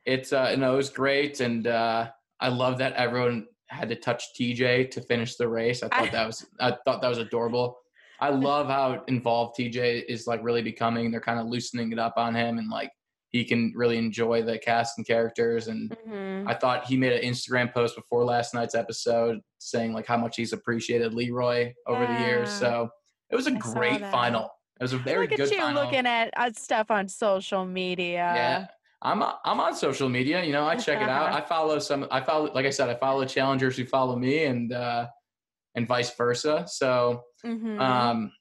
[0.06, 2.08] it's uh you know it was great and uh
[2.40, 5.82] I love that everyone had to touch TJ to finish the race.
[5.82, 7.78] I thought I, that was I thought that was adorable.
[8.20, 11.10] I love how involved TJ is like really becoming.
[11.10, 12.90] They're kind of loosening it up on him and like
[13.30, 15.66] he can really enjoy the cast and characters.
[15.66, 16.48] And mm-hmm.
[16.48, 20.36] I thought he made an Instagram post before last night's episode saying like how much
[20.36, 22.18] he's appreciated Leroy over yeah.
[22.18, 22.50] the years.
[22.50, 22.88] So
[23.30, 24.50] it was a I great final.
[24.78, 25.82] It was a very Look good at you final.
[25.82, 28.32] looking at stuff on social media.
[28.36, 28.66] Yeah.
[29.02, 30.42] I'm I'm on social media.
[30.42, 31.32] You know, I check it out.
[31.34, 32.06] I follow some.
[32.10, 35.08] I follow, like I said, I follow challengers who follow me, and uh,
[35.74, 36.64] and vice versa.
[36.68, 37.80] So Mm-hmm.
[37.80, 38.32] Um,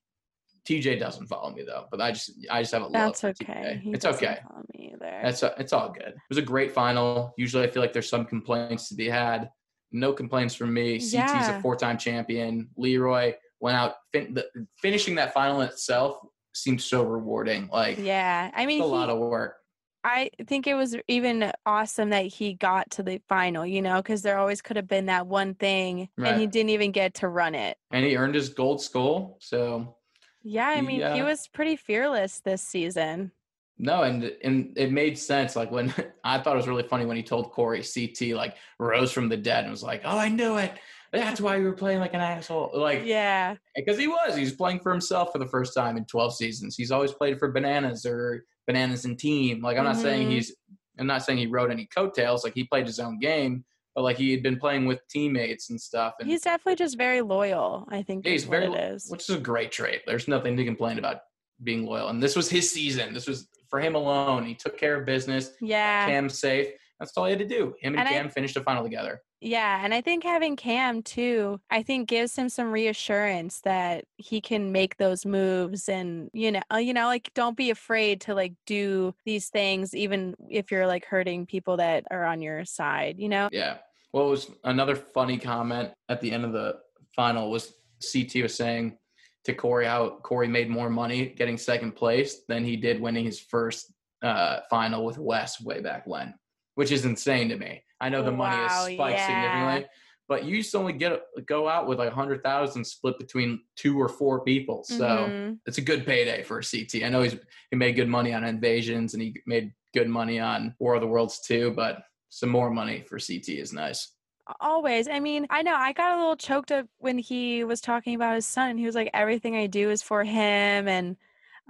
[0.68, 2.94] TJ doesn't follow me though, but I just I just have a love.
[2.94, 3.82] That's okay.
[3.86, 4.38] it's okay.
[4.48, 5.22] Follow me either.
[5.24, 6.08] It's it's all good.
[6.08, 7.34] It was a great final.
[7.38, 9.50] Usually, I feel like there's some complaints to be had.
[9.92, 10.96] No complaints from me.
[10.96, 11.60] CT's yeah.
[11.60, 12.70] a four-time champion.
[12.78, 14.48] Leroy went out fin- the,
[14.82, 16.18] finishing that final itself
[16.54, 17.68] seemed so rewarding.
[17.72, 19.58] Like yeah, I mean, a he, lot of work.
[20.04, 24.22] I think it was even awesome that he got to the final, you know, because
[24.22, 26.34] there always could have been that one thing right.
[26.34, 27.78] and he didn't even get to run it.
[27.92, 29.38] And he earned his gold skull.
[29.40, 29.96] So,
[30.44, 33.32] yeah, I mean, he uh, was pretty fearless this season.
[33.78, 35.56] No, and and it made sense.
[35.56, 39.12] Like when I thought it was really funny when he told Cory CT like rose
[39.12, 40.74] from the dead and was like, "Oh, I knew it.
[41.12, 44.36] That's why you were playing like an asshole." Like, yeah, because he was.
[44.36, 46.76] He's playing for himself for the first time in twelve seasons.
[46.76, 49.62] He's always played for Bananas or bananas and team.
[49.62, 50.04] Like I'm not mm-hmm.
[50.04, 50.56] saying he's
[51.00, 52.44] I'm not saying he wrote any coattails.
[52.44, 55.80] Like he played his own game, but like he had been playing with teammates and
[55.80, 56.14] stuff.
[56.20, 57.88] And he's definitely just very loyal.
[57.90, 60.02] I think he's very, which is a great trait.
[60.06, 61.22] There's nothing to complain about
[61.64, 62.10] being loyal.
[62.10, 63.14] And this was his season.
[63.14, 64.46] This was for him alone.
[64.46, 65.52] He took care of business.
[65.62, 66.70] Yeah, Kam safe.
[67.00, 67.74] That's all he had to do.
[67.82, 69.22] Him and, and Kam I, finished the final together.
[69.44, 74.40] Yeah, and I think having Kam too, I think gives him some reassurance that he
[74.40, 78.36] can make those moves and you know, uh, you know, like don't be afraid to
[78.36, 83.20] like do these things even if you're like hurting people that are on your side,
[83.20, 83.50] you know?
[83.52, 83.80] Yeah.
[84.14, 86.78] Well, was another funny comment at the end of the
[87.14, 88.98] final was CT was saying
[89.44, 93.42] to Cory how Cory made more money getting second place than he did winning his
[93.42, 96.34] first uh, final with Wes way back when,
[96.76, 97.84] which is insane to me.
[98.04, 99.28] I know the money wow, has spiked yeah.
[99.28, 99.90] significantly,
[100.28, 103.62] but you used to only get go out with like a hundred thousand split between
[103.78, 104.84] two or four people.
[104.84, 105.54] So mm-hmm.
[105.66, 107.04] it's a good payday for a CT.
[107.04, 107.38] I know he's
[107.72, 111.08] he made good money on invasions and he made good money on War of the
[111.08, 114.12] Worlds too, but some more money for CT is nice.
[114.60, 115.08] Always.
[115.08, 118.36] I mean, I know I got a little choked up when he was talking about
[118.36, 118.78] his son.
[118.78, 120.90] He was like, everything I do is for him.
[120.90, 121.16] And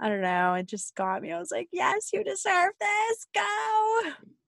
[0.00, 1.30] I don't know, it just got me.
[1.30, 3.26] I was like, yes, you deserve this.
[3.32, 4.00] Go.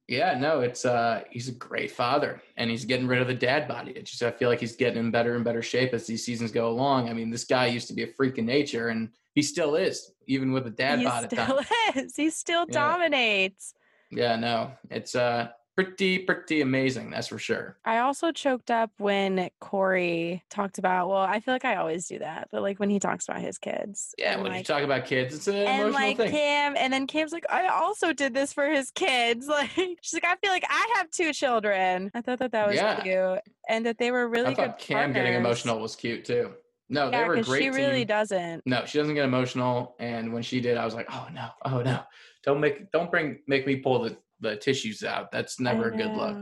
[0.09, 3.67] Yeah, no, it's uh he's a great father and he's getting rid of the dad
[3.67, 3.91] body.
[3.93, 6.53] It's just I feel like he's getting in better and better shape as these seasons
[6.53, 7.09] go along.
[7.09, 10.13] I mean, this guy used to be a freak in nature and he still is,
[10.27, 11.27] even with a dad he body.
[11.31, 11.61] He still
[11.97, 12.17] is.
[12.17, 12.75] He still yeah.
[12.75, 13.75] dominates.
[14.13, 14.73] Yeah, no.
[14.91, 20.79] It's uh pretty pretty amazing that's for sure i also choked up when cory talked
[20.79, 23.43] about well i feel like i always do that but like when he talks about
[23.43, 25.85] his kids yeah when like, you talk about kids it's an emotional thing.
[25.85, 26.31] and like thing.
[26.31, 30.25] kim and then kim's like i also did this for his kids like she's like
[30.25, 33.01] i feel like i have two children i thought that that was yeah.
[33.03, 35.15] cute and that they were really I good kim partners.
[35.15, 36.55] getting emotional was cute too
[36.89, 37.63] no, yeah, they were great.
[37.63, 38.63] She really doesn't.
[38.65, 39.97] No, she doesn't get emotional.
[39.99, 42.01] And when she did, I was like, oh no, oh no,
[42.47, 45.31] don't make, don't bring, make me pull the the tissues out.
[45.33, 46.37] That's never a good look.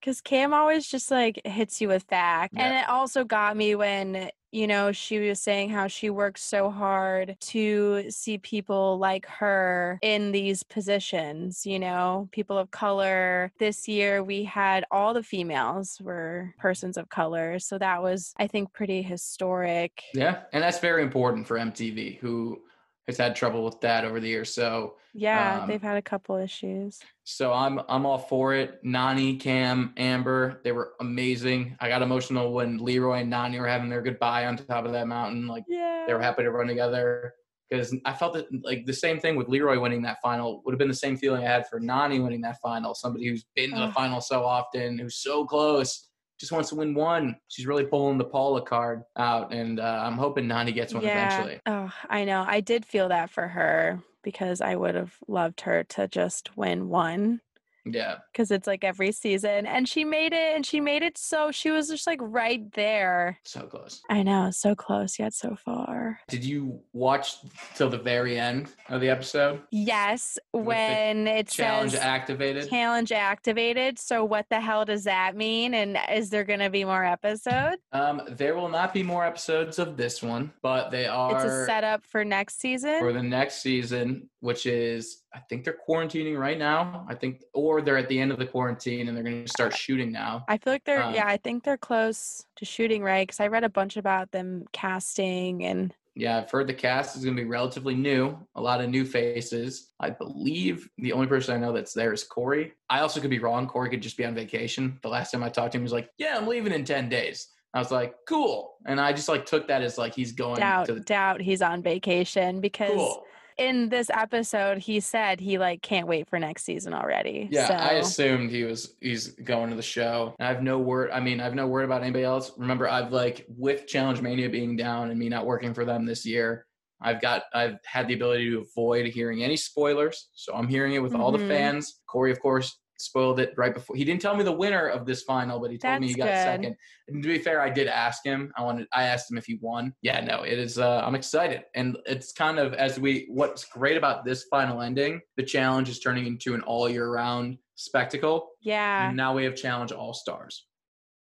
[0.00, 2.54] Because Kam always just like hits you with fact.
[2.54, 2.66] Yeah.
[2.66, 6.70] And it also got me when, you know, she was saying how she works so
[6.70, 13.50] hard to see people like her in these positions, you know, people of color.
[13.58, 17.58] This year we had all the females were persons of color.
[17.58, 20.02] So that was, I think, pretty historic.
[20.12, 20.40] Yeah.
[20.52, 22.60] And that's very important for MTV, who
[23.06, 24.54] has had trouble with that over the years.
[24.54, 27.00] So yeah, um, they've had a couple issues.
[27.24, 28.84] So I'm I'm all for it.
[28.84, 31.76] Nany, Kam, Amber, they were amazing.
[31.80, 35.06] I got emotional when Leroy and Nany were having their goodbye on top of that
[35.06, 35.46] mountain.
[35.46, 36.04] Like yeah.
[36.06, 37.34] they were happy to run together.
[37.70, 40.78] Because I felt that like the same thing with Leroy winning that final would have
[40.78, 42.94] been the same feeling I had for Nany winning that final.
[42.94, 46.94] Somebody who's been to the final so often, who's so close just wants to win
[46.94, 47.36] one.
[47.48, 51.28] She's really pulling the Paula card out, and uh, I'm hoping Nany gets one yeah.
[51.28, 51.60] eventually.
[51.66, 52.44] Oh, I know.
[52.46, 56.88] I did feel that for her because I would have loved her to just win
[56.88, 57.40] one.
[57.84, 58.16] Yeah.
[58.32, 59.66] Because it's like every season.
[59.66, 63.38] And she made it and she made it so she was just like right there.
[63.44, 64.02] So close.
[64.08, 66.20] I know, so close yet so far.
[66.28, 67.36] Did you watch
[67.74, 69.62] till the very end of the episode?
[69.70, 70.38] Yes.
[70.52, 72.68] when it challenge says activated.
[72.70, 73.98] Challenge activated.
[73.98, 75.74] So what the hell does that mean?
[75.74, 77.82] And is there gonna be more episodes?
[77.92, 81.66] Um, there will not be more episodes of this one, but they are It's a
[81.66, 82.98] setup for next season.
[83.00, 87.04] For the next season, which is I think they're quarantining right now.
[87.08, 89.74] I think, or they're at the end of the quarantine and they're going to start
[89.76, 90.44] shooting now.
[90.48, 93.26] I feel like they're, um, yeah, I think they're close to shooting, right?
[93.26, 95.92] Because I read a bunch about them casting and.
[96.16, 99.04] Yeah, I've heard the cast is going to be relatively new, a lot of new
[99.04, 99.90] faces.
[99.98, 102.72] I believe the only person I know that's there is Cory.
[102.88, 103.66] I also could be wrong.
[103.66, 105.00] Cory could just be on vacation.
[105.02, 107.08] The last time I talked to him, he was like, "Yeah, I'm leaving in ten
[107.08, 110.60] days." I was like, "Cool," and I just like took that as like he's going.
[110.60, 113.24] Doubt, to the- doubt he's on vacation because cool
[113.56, 117.48] in this episode he said he like can't wait for next season already.
[117.50, 117.74] Yeah, so.
[117.74, 120.34] I assumed he was he's going to the show.
[120.40, 121.10] I have no word.
[121.12, 122.52] I mean, I have no word about anybody else.
[122.56, 126.26] Remember, I've like with Challenge Mania being down and me not working for them this
[126.26, 126.66] year.
[127.00, 131.00] I've got I've had the ability to avoid hearing any spoilers, so I'm hearing it
[131.00, 131.20] with mm-hmm.
[131.20, 131.48] all the mm-hmm.
[131.48, 132.00] fans.
[132.08, 133.96] Cory, of course, spoiled it right before.
[133.96, 136.14] He didn't tell me the winner of this final, but he told That's me he
[136.14, 136.34] got good.
[136.34, 136.76] second.
[137.08, 138.52] And to be fair, I did ask him.
[138.56, 138.86] I wanted.
[138.92, 139.94] I asked him if he won.
[140.02, 140.78] Yeah, no, it is.
[140.78, 143.26] Uh, I'm excited, and it's kind of as we.
[143.28, 145.20] What's great about this final ending?
[145.36, 148.50] The challenge is turning into an all year round spectacle.
[148.60, 149.08] Yeah.
[149.08, 150.66] And now we have challenge all stars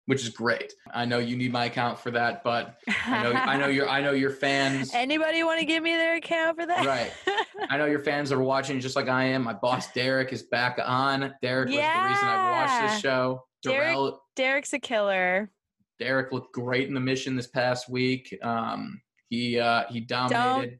[0.09, 0.73] which is great.
[0.91, 4.01] I know you need my account for that, but I know I know your I
[4.01, 4.89] know your fans.
[4.95, 6.83] Anybody want to give me their account for that?
[6.83, 7.11] Right.
[7.69, 9.43] I know your fans are watching just like I am.
[9.43, 11.35] My boss Derrick is back on.
[11.43, 11.95] Derrick yeah.
[11.95, 13.43] was the reason I watched this show.
[13.61, 15.51] Derrick, Darrell, Derrick's a killer.
[15.99, 18.35] Derrick looked great in the mission this past week.
[18.41, 20.69] Um, he uh, he dominated.
[20.71, 20.79] Don't.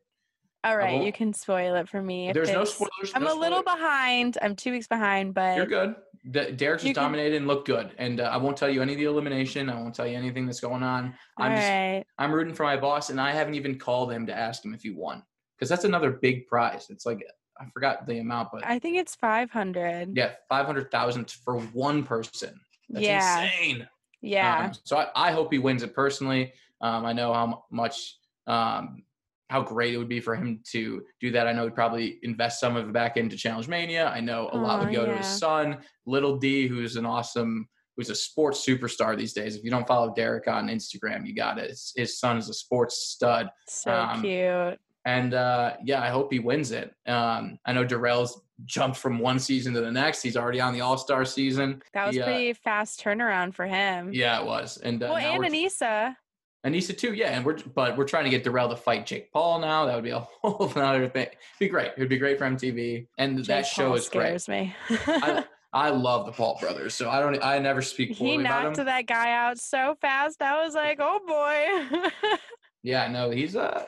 [0.72, 2.32] All right, you can spoil it for me.
[2.34, 3.14] There's no spoilers.
[3.14, 4.40] I'm no a little behind.
[4.42, 5.96] I'm two weeks behind, but you're good.
[6.32, 9.06] Derrick just dominated and looked good, and uh, I won't tell you any of the
[9.06, 9.70] elimination.
[9.70, 11.16] I won't tell you anything that's going on.
[11.38, 12.04] I'm just right.
[12.18, 14.84] I'm rooting for my boss, and I haven't even called him to ask him if
[14.84, 15.24] he won
[15.56, 16.88] because that's another big prize.
[16.90, 17.24] It's like
[17.60, 20.16] I forgot the amount, but I think it's five hundred.
[20.16, 22.60] Yeah, five hundred thousand for one person.
[22.90, 23.44] That's yeah.
[23.44, 23.88] insane.
[24.22, 24.66] Yeah.
[24.66, 26.54] Um, so I, I, hope he wins it personally.
[26.82, 29.04] Um, I know how much um,
[29.50, 31.48] how great it would be for him to do that.
[31.48, 34.08] I know he'd probably invest some of it back into Challenge Mania.
[34.08, 35.12] I know a oh, lot would go yeah.
[35.12, 39.56] to his son, Little D, who's an awesome, who's a sports superstar these days.
[39.56, 41.72] If you don't follow Derrick on Instagram, you got it.
[41.72, 43.50] His, his son is a sports stud.
[43.68, 44.80] So um, cute.
[45.06, 46.94] And uh, yeah, I hope he wins it.
[47.08, 50.22] Um, I know Darrell's jumped from one season to the next.
[50.22, 51.82] He's already on the All Star season.
[51.94, 54.12] That was he, pretty uh, fast turnaround for him.
[54.14, 54.78] Yeah, it was.
[54.78, 56.16] And uh, well, and Aneesa.
[56.66, 57.32] Aneesa too, yeah.
[57.32, 59.86] And we're but we're trying to get Darrell to fight Jake Paul now.
[59.86, 61.28] That would be a whole other thing.
[61.28, 61.94] It'd be great.
[61.96, 63.08] It would be great for MTV.
[63.18, 64.62] And Jake that show Paul is scares great.
[64.62, 64.76] me.
[65.08, 67.44] I, I love the Paul brothers, so I don't.
[67.44, 70.42] I never speak poorly He knocked that guy out so fast.
[70.42, 72.10] I was like, oh boy.
[72.84, 73.86] yeah, no, he's uh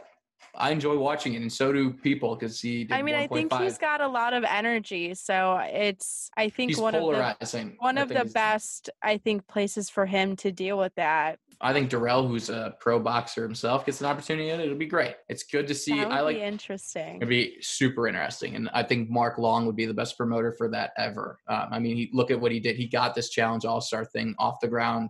[0.55, 2.87] I enjoy watching it, and so do people because he.
[2.91, 3.23] I mean, 1.
[3.23, 3.61] I think 5.
[3.61, 6.29] he's got a lot of energy, so it's.
[6.35, 7.67] I think he's one polarizing.
[7.67, 8.89] of the one I of the best.
[9.01, 11.39] I think places for him to deal with that.
[11.61, 14.49] I think Darrell, who's a pro boxer himself, gets an opportunity.
[14.49, 15.15] It'll be great.
[15.29, 16.01] It's good to see.
[16.01, 17.17] I like interesting.
[17.17, 20.69] It'd be super interesting, and I think Mark Long would be the best promoter for
[20.69, 21.39] that ever.
[21.47, 22.75] Um, I mean, he, look at what he did.
[22.75, 25.09] He got this challenge All Star thing off the ground,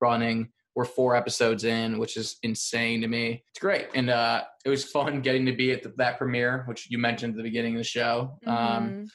[0.00, 3.42] running we're four episodes in, which is insane to me.
[3.48, 6.90] It's great, and uh, it was fun getting to be at the, that premiere, which
[6.90, 8.38] you mentioned at the beginning of the show.
[8.46, 9.00] Um, mm-hmm.
[9.00, 9.06] Um,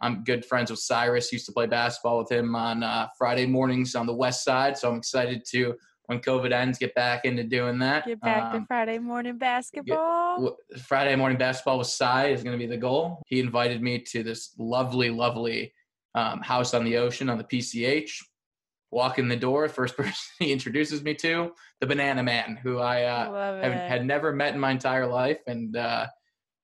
[0.00, 1.32] I'm good friends with Cyrus.
[1.32, 4.90] Used to play basketball with him on uh, Friday mornings on the West Side, so
[4.90, 8.06] I'm excited to when COVID ends, get back into doing that.
[8.06, 10.56] Get back um, to Friday morning basketball.
[10.70, 13.22] Get, Friday morning basketball with Cy is going to be the goal.
[13.26, 15.72] He invited me to this lovely, lovely
[16.14, 18.12] um, house on the ocean on the PCH
[18.94, 23.02] walk in the door, first person he introduces me to, the Banana Man, who I
[23.02, 26.06] uh, have, had never met in my entire life, and uh,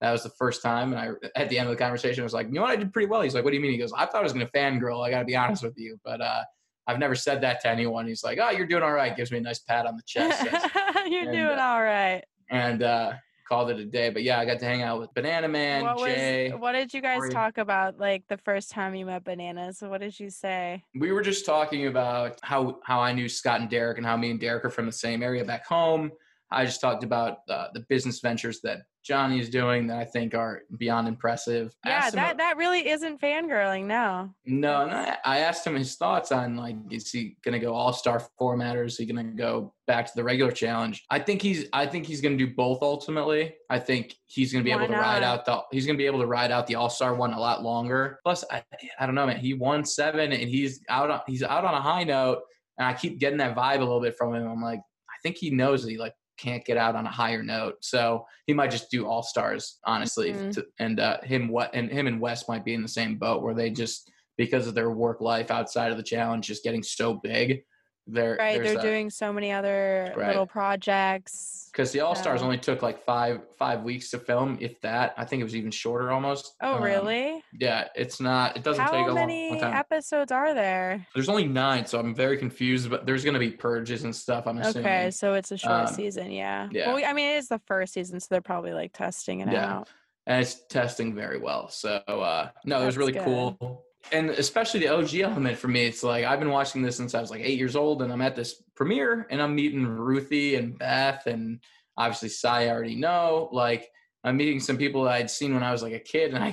[0.01, 0.95] that was the first time.
[0.95, 2.71] And I, at the end of the conversation, I was like, "You know what?
[2.71, 4.23] I did pretty well." He's like, "What do you mean?" He goes, "I thought I
[4.23, 5.05] was going to fangirl.
[5.05, 6.43] I got to be honest with you, but uh,
[6.91, 9.39] I've never said that to anyone." He's like, "Oh, you're doing all right." Gives me
[9.39, 10.43] a nice pat on the chest.
[11.09, 12.23] you're and, doing uh, all right.
[12.51, 13.13] And uh,
[13.51, 14.11] called it a day.
[14.11, 16.51] But yeah, I got to hang out with Banana Man, what Jay.
[16.53, 17.31] Was, what did you guys Cory.
[17.31, 19.83] talk about like the first time you met Bananas?
[19.83, 20.85] What did you say?
[20.95, 24.31] We were just talking about how how I knew Scott and Derrick and how me
[24.31, 26.13] and Derrick are from the same area back home.
[26.51, 30.35] I just talked about uh, the business ventures that Johnny is doing that I think
[30.35, 31.75] are beyond impressive.
[31.87, 34.35] Yeah, that, that really isn't fangirling, no.
[34.45, 38.21] No, no, I asked him his thoughts on like, is he gonna go all star
[38.39, 41.05] format or is he gonna go back to the regular challenge?
[41.11, 43.55] I think he's I think he's gonna do both ultimately.
[43.71, 45.01] I think he's gonna be Why able to not?
[45.01, 47.41] ride out the he's gonna be able to ride out the all star one a
[47.41, 48.19] lot longer.
[48.23, 48.63] Plus, I,
[48.99, 49.39] I don't know, man.
[49.39, 52.43] He won seven and he's out on he's out on a high note.
[52.77, 54.49] And I keep getting that vibe a little bit from him.
[54.49, 57.43] I'm like, I think he knows that he like can't get out on a higher
[57.43, 57.77] note.
[57.81, 60.33] So he might just do all stars, honestly.
[60.33, 60.51] Mm-hmm.
[60.53, 63.43] To, and uh, him what and him and Wes might be in the same boat
[63.43, 67.15] where they just because of their work life outside of the challenge just getting so
[67.15, 67.63] big
[68.07, 68.63] they're right.
[68.63, 70.29] They're doing so many other right.
[70.29, 71.69] little projects.
[71.73, 72.47] Because the All Stars so.
[72.47, 75.15] only took like five five weeks to film, if that.
[75.17, 76.57] I think it was even shorter almost.
[76.61, 77.43] Oh, um, really?
[77.53, 78.57] Yeah, it's not.
[78.57, 79.79] It doesn't How take a many long, long, time.
[79.79, 81.07] episodes are there?
[81.15, 82.91] There's only nine, so I'm very confused.
[82.91, 84.47] But there's going to be purges and stuff.
[84.47, 84.87] I'm assuming.
[84.87, 86.31] Okay, so it's a short um, season.
[86.33, 86.69] Yeah.
[86.73, 86.93] Yeah.
[86.93, 89.77] Well, I mean, it is the first season, so they're probably like testing it yeah.
[89.77, 89.89] out.
[90.27, 91.69] And it's testing very well.
[91.69, 93.25] So uh, no, That's it was really good.
[93.25, 97.15] cool and especially the OG element for me, it's like I've been watching this since
[97.15, 100.57] I was like eight years old, and I'm at this premiere, and I'm meeting Ruthie
[100.57, 101.61] and Beth, and
[101.97, 103.49] obviously Cy I already know.
[103.53, 103.89] Like
[104.25, 106.53] I'm meeting some people that I'd seen when I was like a kid, and I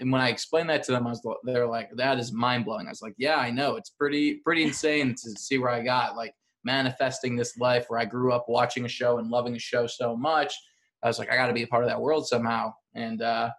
[0.00, 2.86] and when I explained that to them, I was they're like, "That is mind blowing."
[2.86, 3.76] I was like, "Yeah, I know.
[3.76, 8.04] It's pretty pretty insane to see where I got like manifesting this life where I
[8.04, 10.54] grew up watching a show and loving a show so much."
[11.02, 13.50] I was like, "I got to be a part of that world somehow," and uh,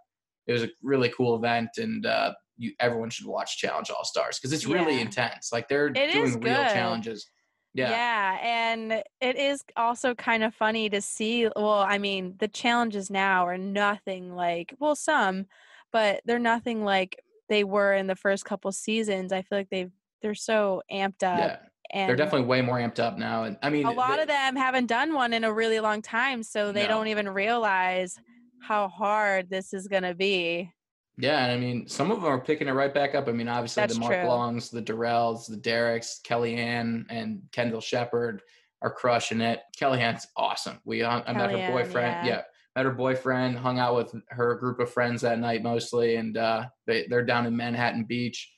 [0.47, 4.39] it was a really cool event, and uh, you everyone should watch Challenge All Stars
[4.39, 5.51] because it's really intense.
[5.51, 7.29] Like they're it doing real challenges.
[7.73, 7.89] Yeah.
[7.89, 8.37] Yeah.
[8.41, 11.49] And it is also kind of funny to see.
[11.55, 15.47] Well, I mean, the challenges now are nothing like, well, some,
[15.91, 19.33] but they're nothing like they were in the first couple seasons.
[19.33, 19.91] I feel like they've,
[20.21, 21.37] they're so amped up.
[21.37, 21.57] Yeah.
[21.91, 23.43] And they're definitely way more amped up now.
[23.43, 26.01] And I mean, a lot they, of them haven't done one in a really long
[26.01, 26.43] time.
[26.43, 26.87] So they no.
[26.87, 28.17] don't even realize
[28.61, 30.71] how hard this is going to be.
[31.17, 33.27] Yeah, and I mean, some of them are picking it right back up.
[33.29, 34.27] I mean, obviously That's the Mark true.
[34.27, 38.41] Longs, the Darrells, the Derricks, Kellyanne, and Kendal Sheppard
[38.81, 39.61] are crushing it.
[39.79, 40.79] Kellyanne's awesome.
[40.83, 42.27] We hung, I met her boyfriend.
[42.27, 42.35] Yeah.
[42.35, 42.41] yeah.
[42.75, 43.57] met her boyfriend.
[43.57, 47.45] Hung out with her group of friends that night mostly, and uh, they they're down
[47.45, 48.51] in Manhattan Beach.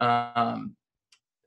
[0.00, 0.76] Um,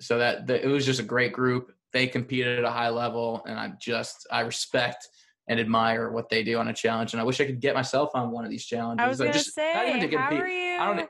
[0.01, 1.71] so that the, it was just a great group.
[1.93, 5.07] They competed at a high level, and I just I respect
[5.47, 7.13] and admire what they do on a challenge.
[7.13, 9.03] And I wish I could get myself on one of these challenges.
[9.03, 10.39] I was gonna just, say, not even to compete.
[10.39, 10.79] How are you?
[10.79, 11.09] I don't.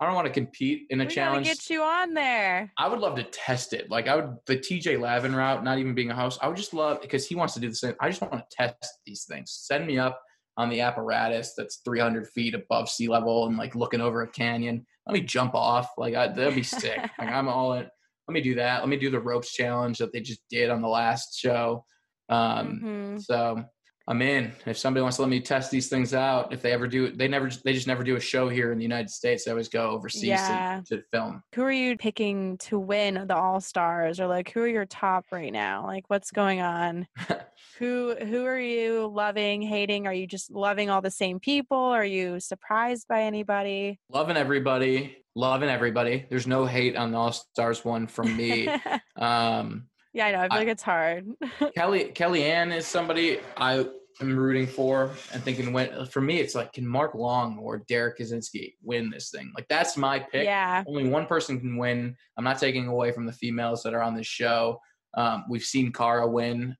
[0.00, 1.46] I don't want to compete in a we challenge.
[1.46, 2.72] Get you on there.
[2.78, 3.90] I would love to test it.
[3.90, 6.38] Like I would the TJ Lavin route, not even being a host.
[6.40, 7.94] I would just love because he wants to do the same.
[8.00, 9.52] I just want to test these things.
[9.52, 10.18] Send me up
[10.56, 14.86] on the apparatus that's 300 feet above sea level and like looking over a canyon.
[15.06, 15.90] Let me jump off.
[15.98, 16.98] Like I, that'd be sick.
[17.18, 17.86] like I'm all in.
[18.26, 18.80] Let me do that.
[18.80, 21.84] Let me do the ropes challenge that they just did on the last show.
[22.30, 23.18] Um, mm-hmm.
[23.18, 23.64] So
[24.10, 24.52] I'm in.
[24.66, 27.28] If somebody wants to let me test these things out, if they ever do, they
[27.28, 29.44] never, they just never do a show here in the United States.
[29.44, 30.80] They always go overseas yeah.
[30.86, 31.44] to, to film.
[31.54, 35.26] Who are you picking to win the All Stars, or like who are your top
[35.30, 35.86] right now?
[35.86, 37.06] Like what's going on?
[37.78, 40.08] who who are you loving, hating?
[40.08, 41.78] Are you just loving all the same people?
[41.78, 44.00] Are you surprised by anybody?
[44.08, 45.18] Loving everybody.
[45.36, 46.26] Loving everybody.
[46.28, 48.68] There's no hate on the All Stars one from me.
[49.16, 50.38] um, yeah, I know.
[50.38, 51.26] I feel I, like it's hard.
[51.76, 53.84] Kelly Kellyanne is somebody I
[54.20, 58.18] am rooting for and thinking when for me it's like can Mark Long or Derrick
[58.18, 59.52] Kosinski win this thing?
[59.54, 60.44] Like that's my pick.
[60.44, 60.84] Yeah.
[60.86, 62.16] Only one person can win.
[62.36, 64.80] I'm not taking away from the females that are on this show.
[65.14, 66.76] Um, we've seen Cara win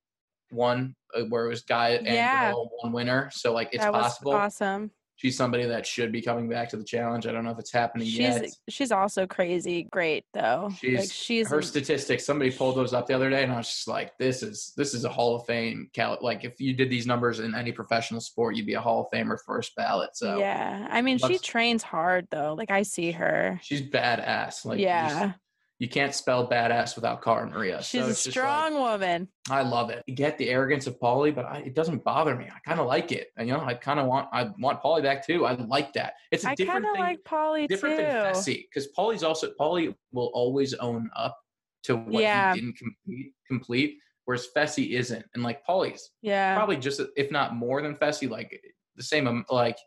[0.50, 2.50] one uh, where it was guy and yeah.
[2.50, 3.30] girl one winner.
[3.32, 4.32] So like it's possible.
[4.32, 7.26] awesome she's somebody that should be coming back to the challenge.
[7.26, 8.46] I don't know if it's happening she's, yet.
[8.70, 10.70] She's also crazy great though.
[10.78, 12.24] She's, like she's her statistics.
[12.24, 14.94] Somebody pulled those up the other day, and I was just like, "This is this
[14.94, 18.22] is a Hall of Fame." Cal- like if you did these numbers in any professional
[18.22, 20.10] sport, you'd be a Hall of Famer first ballot.
[20.14, 22.54] So yeah, I mean, she trains hard though.
[22.56, 23.60] Like I see her.
[23.62, 24.64] She's badass.
[24.64, 25.32] Like yeah
[25.80, 27.82] you can't spell badass without Cara Maria.
[27.82, 29.28] She's so a strong like, woman.
[29.48, 30.04] I love it.
[30.06, 32.48] You get the arrogance of Paulie, but I, it doesn't bother me.
[32.54, 33.28] I kind of like it.
[33.38, 35.46] And you know, I kind of want I want Paulie back too.
[35.46, 36.12] I like that.
[36.30, 37.02] It's a I different thing.
[37.02, 38.02] I like Paulie different too.
[38.02, 41.38] than Fessy because Paulie's also Paulie will always own up
[41.84, 42.54] to what yeah.
[42.54, 45.24] he didn't complete, complete, whereas Fessy isn't.
[45.32, 48.60] And like Paulie's, yeah, probably just if not more than Fessy, like
[48.96, 49.78] the same like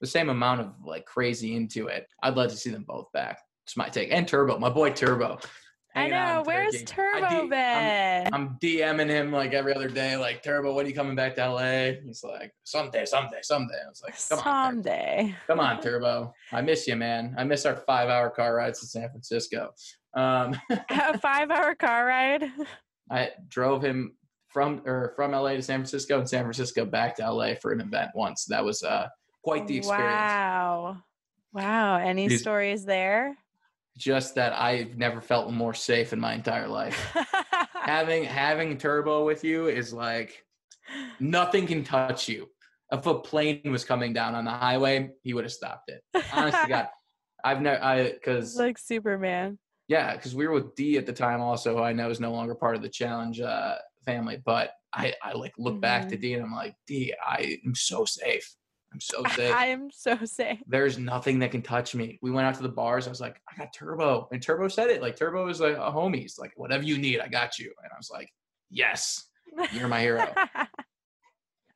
[0.00, 2.06] the same amount of like crazy into it.
[2.22, 3.40] I'd love to see them both back.
[3.64, 4.12] It's my take.
[4.12, 5.38] And Turbo, my boy Turbo.
[5.96, 6.42] I know.
[6.44, 8.26] Where's Turbo been?
[8.26, 11.36] I'm, I'm, DMing him like every other day, like Turbo, when are you coming back
[11.36, 11.92] to LA?
[12.04, 13.78] He's like, someday, someday, someday.
[13.84, 14.72] I was like, come on.
[14.72, 15.18] someday.
[15.20, 16.34] on, come on, Turbo.
[16.52, 17.34] I miss you, man.
[17.38, 19.72] I miss our five hour car rides to San Francisco.
[20.14, 20.58] Um,
[20.90, 22.50] a five hour car ride.
[23.10, 24.16] I drove him
[24.48, 27.80] from or from LA to San Francisco and San Francisco back to LA for an
[27.80, 28.46] event once.
[28.46, 29.06] That was uh,
[29.44, 30.10] quite the experience.
[30.10, 30.96] Wow.
[31.52, 31.96] Wow.
[31.98, 33.36] Any stories there?
[33.96, 37.16] Just that I've never felt more safe in my entire life.
[37.74, 40.44] having having turbo with you is like
[41.20, 42.48] nothing can touch you.
[42.92, 46.02] If a plane was coming down on the highway, he would have stopped it.
[46.32, 46.88] Honestly, God,
[47.44, 49.58] I've never I because like Superman.
[49.88, 52.32] Yeah, because we were with D at the time, also who I know is no
[52.32, 54.38] longer part of the challenge uh, family.
[54.44, 55.80] But I I like look mm-hmm.
[55.80, 56.22] back to mm-hmm.
[56.22, 58.54] D and I'm like, D, I am so safe.
[58.94, 59.54] I'm so sick.
[59.54, 60.60] I am so sick.
[60.66, 62.18] There's nothing that can touch me.
[62.22, 63.06] We went out to the bars.
[63.06, 64.28] I was like, I got Turbo.
[64.32, 65.02] And Turbo said it.
[65.02, 66.20] Like, Turbo is like a homie.
[66.20, 67.72] He's like, whatever you need, I got you.
[67.82, 68.32] And I was like,
[68.70, 69.24] yes,
[69.72, 70.26] you're my hero.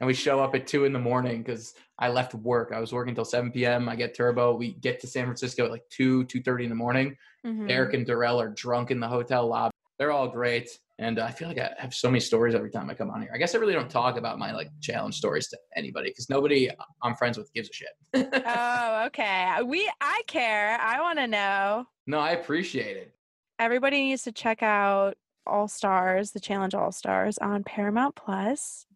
[0.01, 2.73] and we show up at two in the morning because I left work.
[2.73, 3.89] I was working until 7 p.m.
[3.89, 4.55] I get Turbo.
[4.55, 7.17] We get to San Francisco at like 2, 2.30 in the morning.
[7.45, 7.69] Mm-hmm.
[7.69, 9.73] Eric and Darrell are drunk in the hotel lobby.
[9.99, 10.79] They're all great.
[11.01, 13.21] And uh, I feel like I have so many stories every time I come on
[13.21, 13.31] here.
[13.33, 16.69] I guess I really don't talk about my like challenge stories to anybody because nobody
[17.03, 18.33] I'm friends with gives a shit.
[18.47, 19.63] oh, okay.
[19.65, 20.77] We I care.
[20.81, 21.87] I want to know.
[22.07, 23.15] No, I appreciate it.
[23.61, 28.87] Everybody needs to check out All Stars, the Challenge All Stars on Paramount Plus.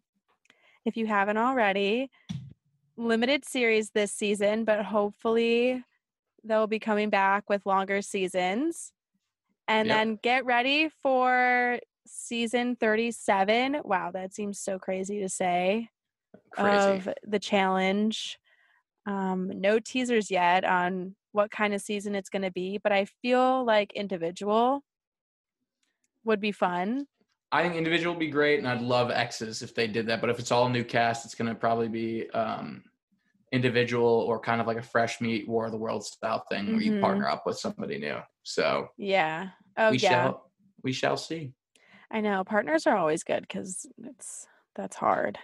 [0.85, 2.09] If you haven't already,
[2.97, 5.83] limited series this season, but hopefully
[6.43, 8.91] they'll be coming back with longer seasons.
[9.69, 9.97] And yep.
[9.97, 13.81] then get ready for season 37.
[13.83, 15.89] Wow, that seems so crazy to say.
[16.51, 16.77] Crazy.
[16.77, 18.37] Of the challenge.
[19.05, 23.05] Um, no teasers yet on what kind of season it's going to be, but I
[23.21, 24.83] feel like individual
[26.23, 27.05] would be fun.
[27.51, 30.21] I think individual would be great, and I'd love X's if they did that.
[30.21, 32.83] But if it's all new cast, it's going to probably be um,
[33.51, 36.73] individual or kind of like a fresh meat War of the World style thing mm-hmm.
[36.73, 37.01] where you mm-hmm.
[37.01, 38.17] partner up with somebody new.
[38.41, 40.51] So yeah, oh we yeah, shall,
[40.83, 41.53] we shall see.
[42.13, 45.37] I know partners are always good because it's that's hard.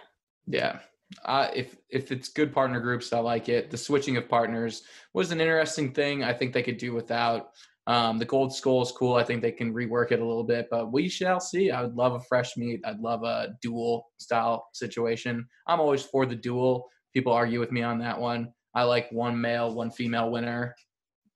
[0.46, 0.78] Yeah.
[1.24, 3.70] Uh, if if it's good partner groups, I like it.
[3.70, 6.22] The switching of partners was an interesting thing.
[6.22, 7.50] I think they could do without.
[7.86, 9.14] Um, the gold skull is cool.
[9.14, 11.72] I think they can rework it a little bit, but we shall see.
[11.72, 12.80] I would love a fresh meat.
[12.84, 15.44] I'd love a dual style situation.
[15.66, 16.86] I'm always for the dual.
[17.12, 18.52] People argue with me on that one.
[18.74, 20.76] I like one male, one female winner.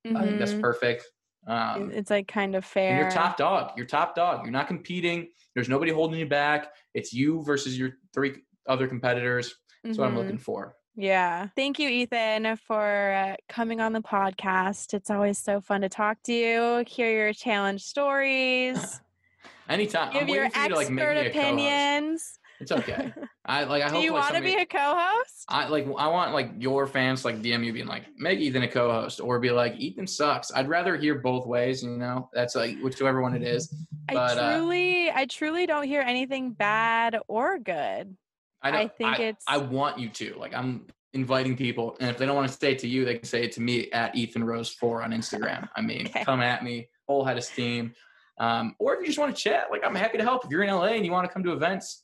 [0.06, 0.16] Mm-hmm.
[0.16, 0.60] I think that's mm-hmm.
[0.60, 1.04] perfect.
[1.46, 3.00] Um, it's like kind of fair.
[3.00, 3.72] You're top dog.
[3.76, 4.44] You're top dog.
[4.44, 5.28] You're not competing.
[5.54, 6.68] There's nobody holding you back.
[6.94, 8.36] It's you versus your three
[8.68, 9.54] other competitors.
[9.82, 10.02] That's mm-hmm.
[10.02, 10.42] what I'm looking mm-hmm.
[10.42, 10.76] for.
[10.96, 11.48] Yeah.
[11.56, 14.94] Thank you, Ethan, for uh, coming on the podcast.
[14.94, 19.00] It's always so fun to talk to you, hear your challenge stories.
[19.68, 20.12] Anytime.
[20.12, 22.38] Give I'm your expert to, like, opinions.
[22.64, 23.12] It's okay.
[23.44, 23.82] I like.
[23.82, 24.04] I Do hope.
[24.04, 25.44] you like, want to be a co-host?
[25.50, 25.84] I like.
[25.98, 29.38] I want like your fans like DM you being like, make Ethan a co-host, or
[29.38, 30.50] be like, Ethan sucks.
[30.50, 31.82] I'd rather hear both ways.
[31.82, 33.66] You know, that's like whichever one it is.
[34.08, 38.16] But, I uh truly, uh, I truly don't hear anything bad or good.
[38.62, 39.44] I, I think I, it's.
[39.46, 40.36] I want you to.
[40.38, 43.16] Like, I'm inviting people, and if they don't want to say it to you, they
[43.16, 45.68] can say it to me at Ethan Rose Four on Instagram.
[45.76, 46.24] I mean, okay.
[46.24, 47.92] come at me, whole head of steam.
[48.38, 50.46] Um, or if you just want to chat, like I'm happy to help.
[50.46, 52.03] If you're in LA and you want to come to events,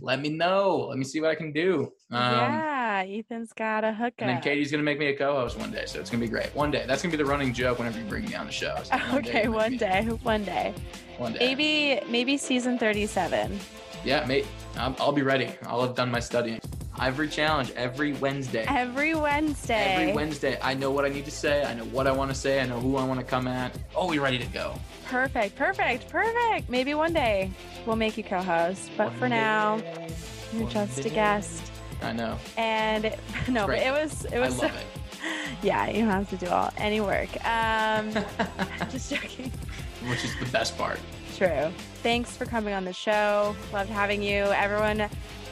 [0.00, 0.86] let me know.
[0.88, 1.92] Let me see what I can do.
[2.10, 4.14] Um, yeah, Ethan's got a hookup.
[4.18, 6.54] And then Katie's gonna make me a co-host one day, so it's gonna be great.
[6.54, 8.76] One day, that's gonna be the running joke whenever you bring me on the show.
[8.84, 10.74] So one okay, day one day, one day,
[11.16, 11.38] one day.
[11.40, 13.58] Maybe, maybe season thirty-seven.
[14.04, 14.46] Yeah, mate.
[14.76, 15.50] I'll, I'll be ready.
[15.64, 16.60] I'll have done my studying.
[17.00, 18.64] Every challenge, every Wednesday.
[18.68, 19.94] Every Wednesday.
[19.94, 20.58] Every Wednesday.
[20.60, 21.64] I know what I need to say.
[21.64, 22.60] I know what I want to say.
[22.60, 23.76] I know who I want to come at.
[23.94, 24.74] Oh, we ready to go.
[25.06, 26.68] Perfect, perfect, perfect.
[26.68, 27.50] Maybe one day
[27.86, 29.80] we'll make you co-host, but one for now,
[30.52, 31.08] you're one just day.
[31.08, 31.70] a guest.
[32.02, 32.36] I know.
[32.56, 33.14] And
[33.48, 34.58] no, but it was it was.
[34.60, 34.86] I love it.
[35.62, 37.28] Yeah, you don't have to do all any work.
[37.44, 38.12] Um,
[38.92, 39.50] just joking.
[40.08, 41.00] Which is the best part.
[41.36, 41.72] True.
[42.04, 43.56] Thanks for coming on the show.
[43.72, 44.44] Loved having you.
[44.44, 45.08] Everyone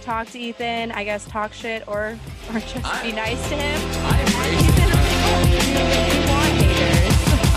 [0.06, 2.16] talk to Ethan, I guess talk shit or
[2.50, 3.80] or just I, be nice to him.
[4.04, 4.22] I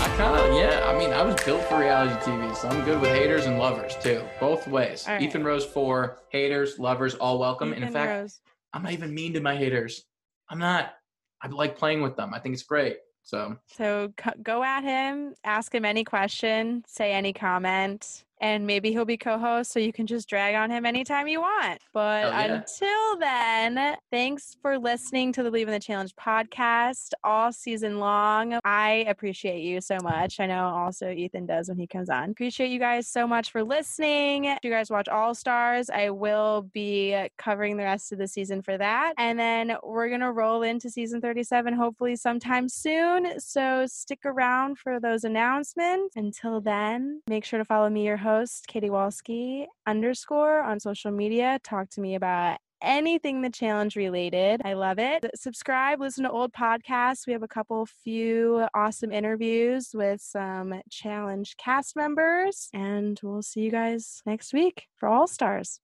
[0.00, 0.84] I kind of yeah.
[0.84, 3.94] I mean, I was built for reality TV, so I'm good with haters and lovers
[4.02, 5.04] too, both ways.
[5.06, 5.22] Right.
[5.22, 7.70] Ethan Rose for haters, lovers, all welcome.
[7.70, 8.40] Ethan in fact, Rose.
[8.72, 10.04] I'm not even mean to my haters.
[10.48, 10.92] I'm not.
[11.40, 12.34] I like playing with them.
[12.34, 12.96] I think it's great.
[13.22, 19.04] So so go at him, ask him any question, say any comment and maybe he'll
[19.04, 21.80] be co-host so you can just drag on him anytime you want.
[21.92, 22.54] But yeah.
[22.54, 28.58] until then, thanks for listening to the Bleav in the Challenge podcast all season long.
[28.64, 30.40] I appreciate you so much.
[30.40, 32.30] I know also Ethan does when he comes on.
[32.30, 34.46] Appreciate you guys so much for listening.
[34.46, 38.62] If you guys watch All Stars, I will be covering the rest of the season
[38.62, 39.14] for that.
[39.18, 43.38] And then we're going to roll into season 37 hopefully sometime soon.
[43.38, 46.16] So stick around for those announcements.
[46.16, 51.10] Until then, make sure to follow me, your host host, Katie Walski underscore on social
[51.10, 51.58] media.
[51.64, 54.62] Talk to me about anything the challenge related.
[54.64, 55.26] I love it.
[55.34, 57.26] Subscribe, listen to old podcasts.
[57.26, 63.60] We have a couple few awesome interviews with some challenge cast members, and we'll see
[63.60, 65.80] you guys next week for All Stars.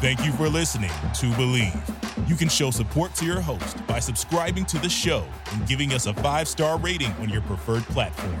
[0.00, 2.28] Thank you for listening to Bleav.
[2.28, 6.06] You can show support to your host by subscribing to the show and giving us
[6.06, 8.40] a five star rating on your preferred platform.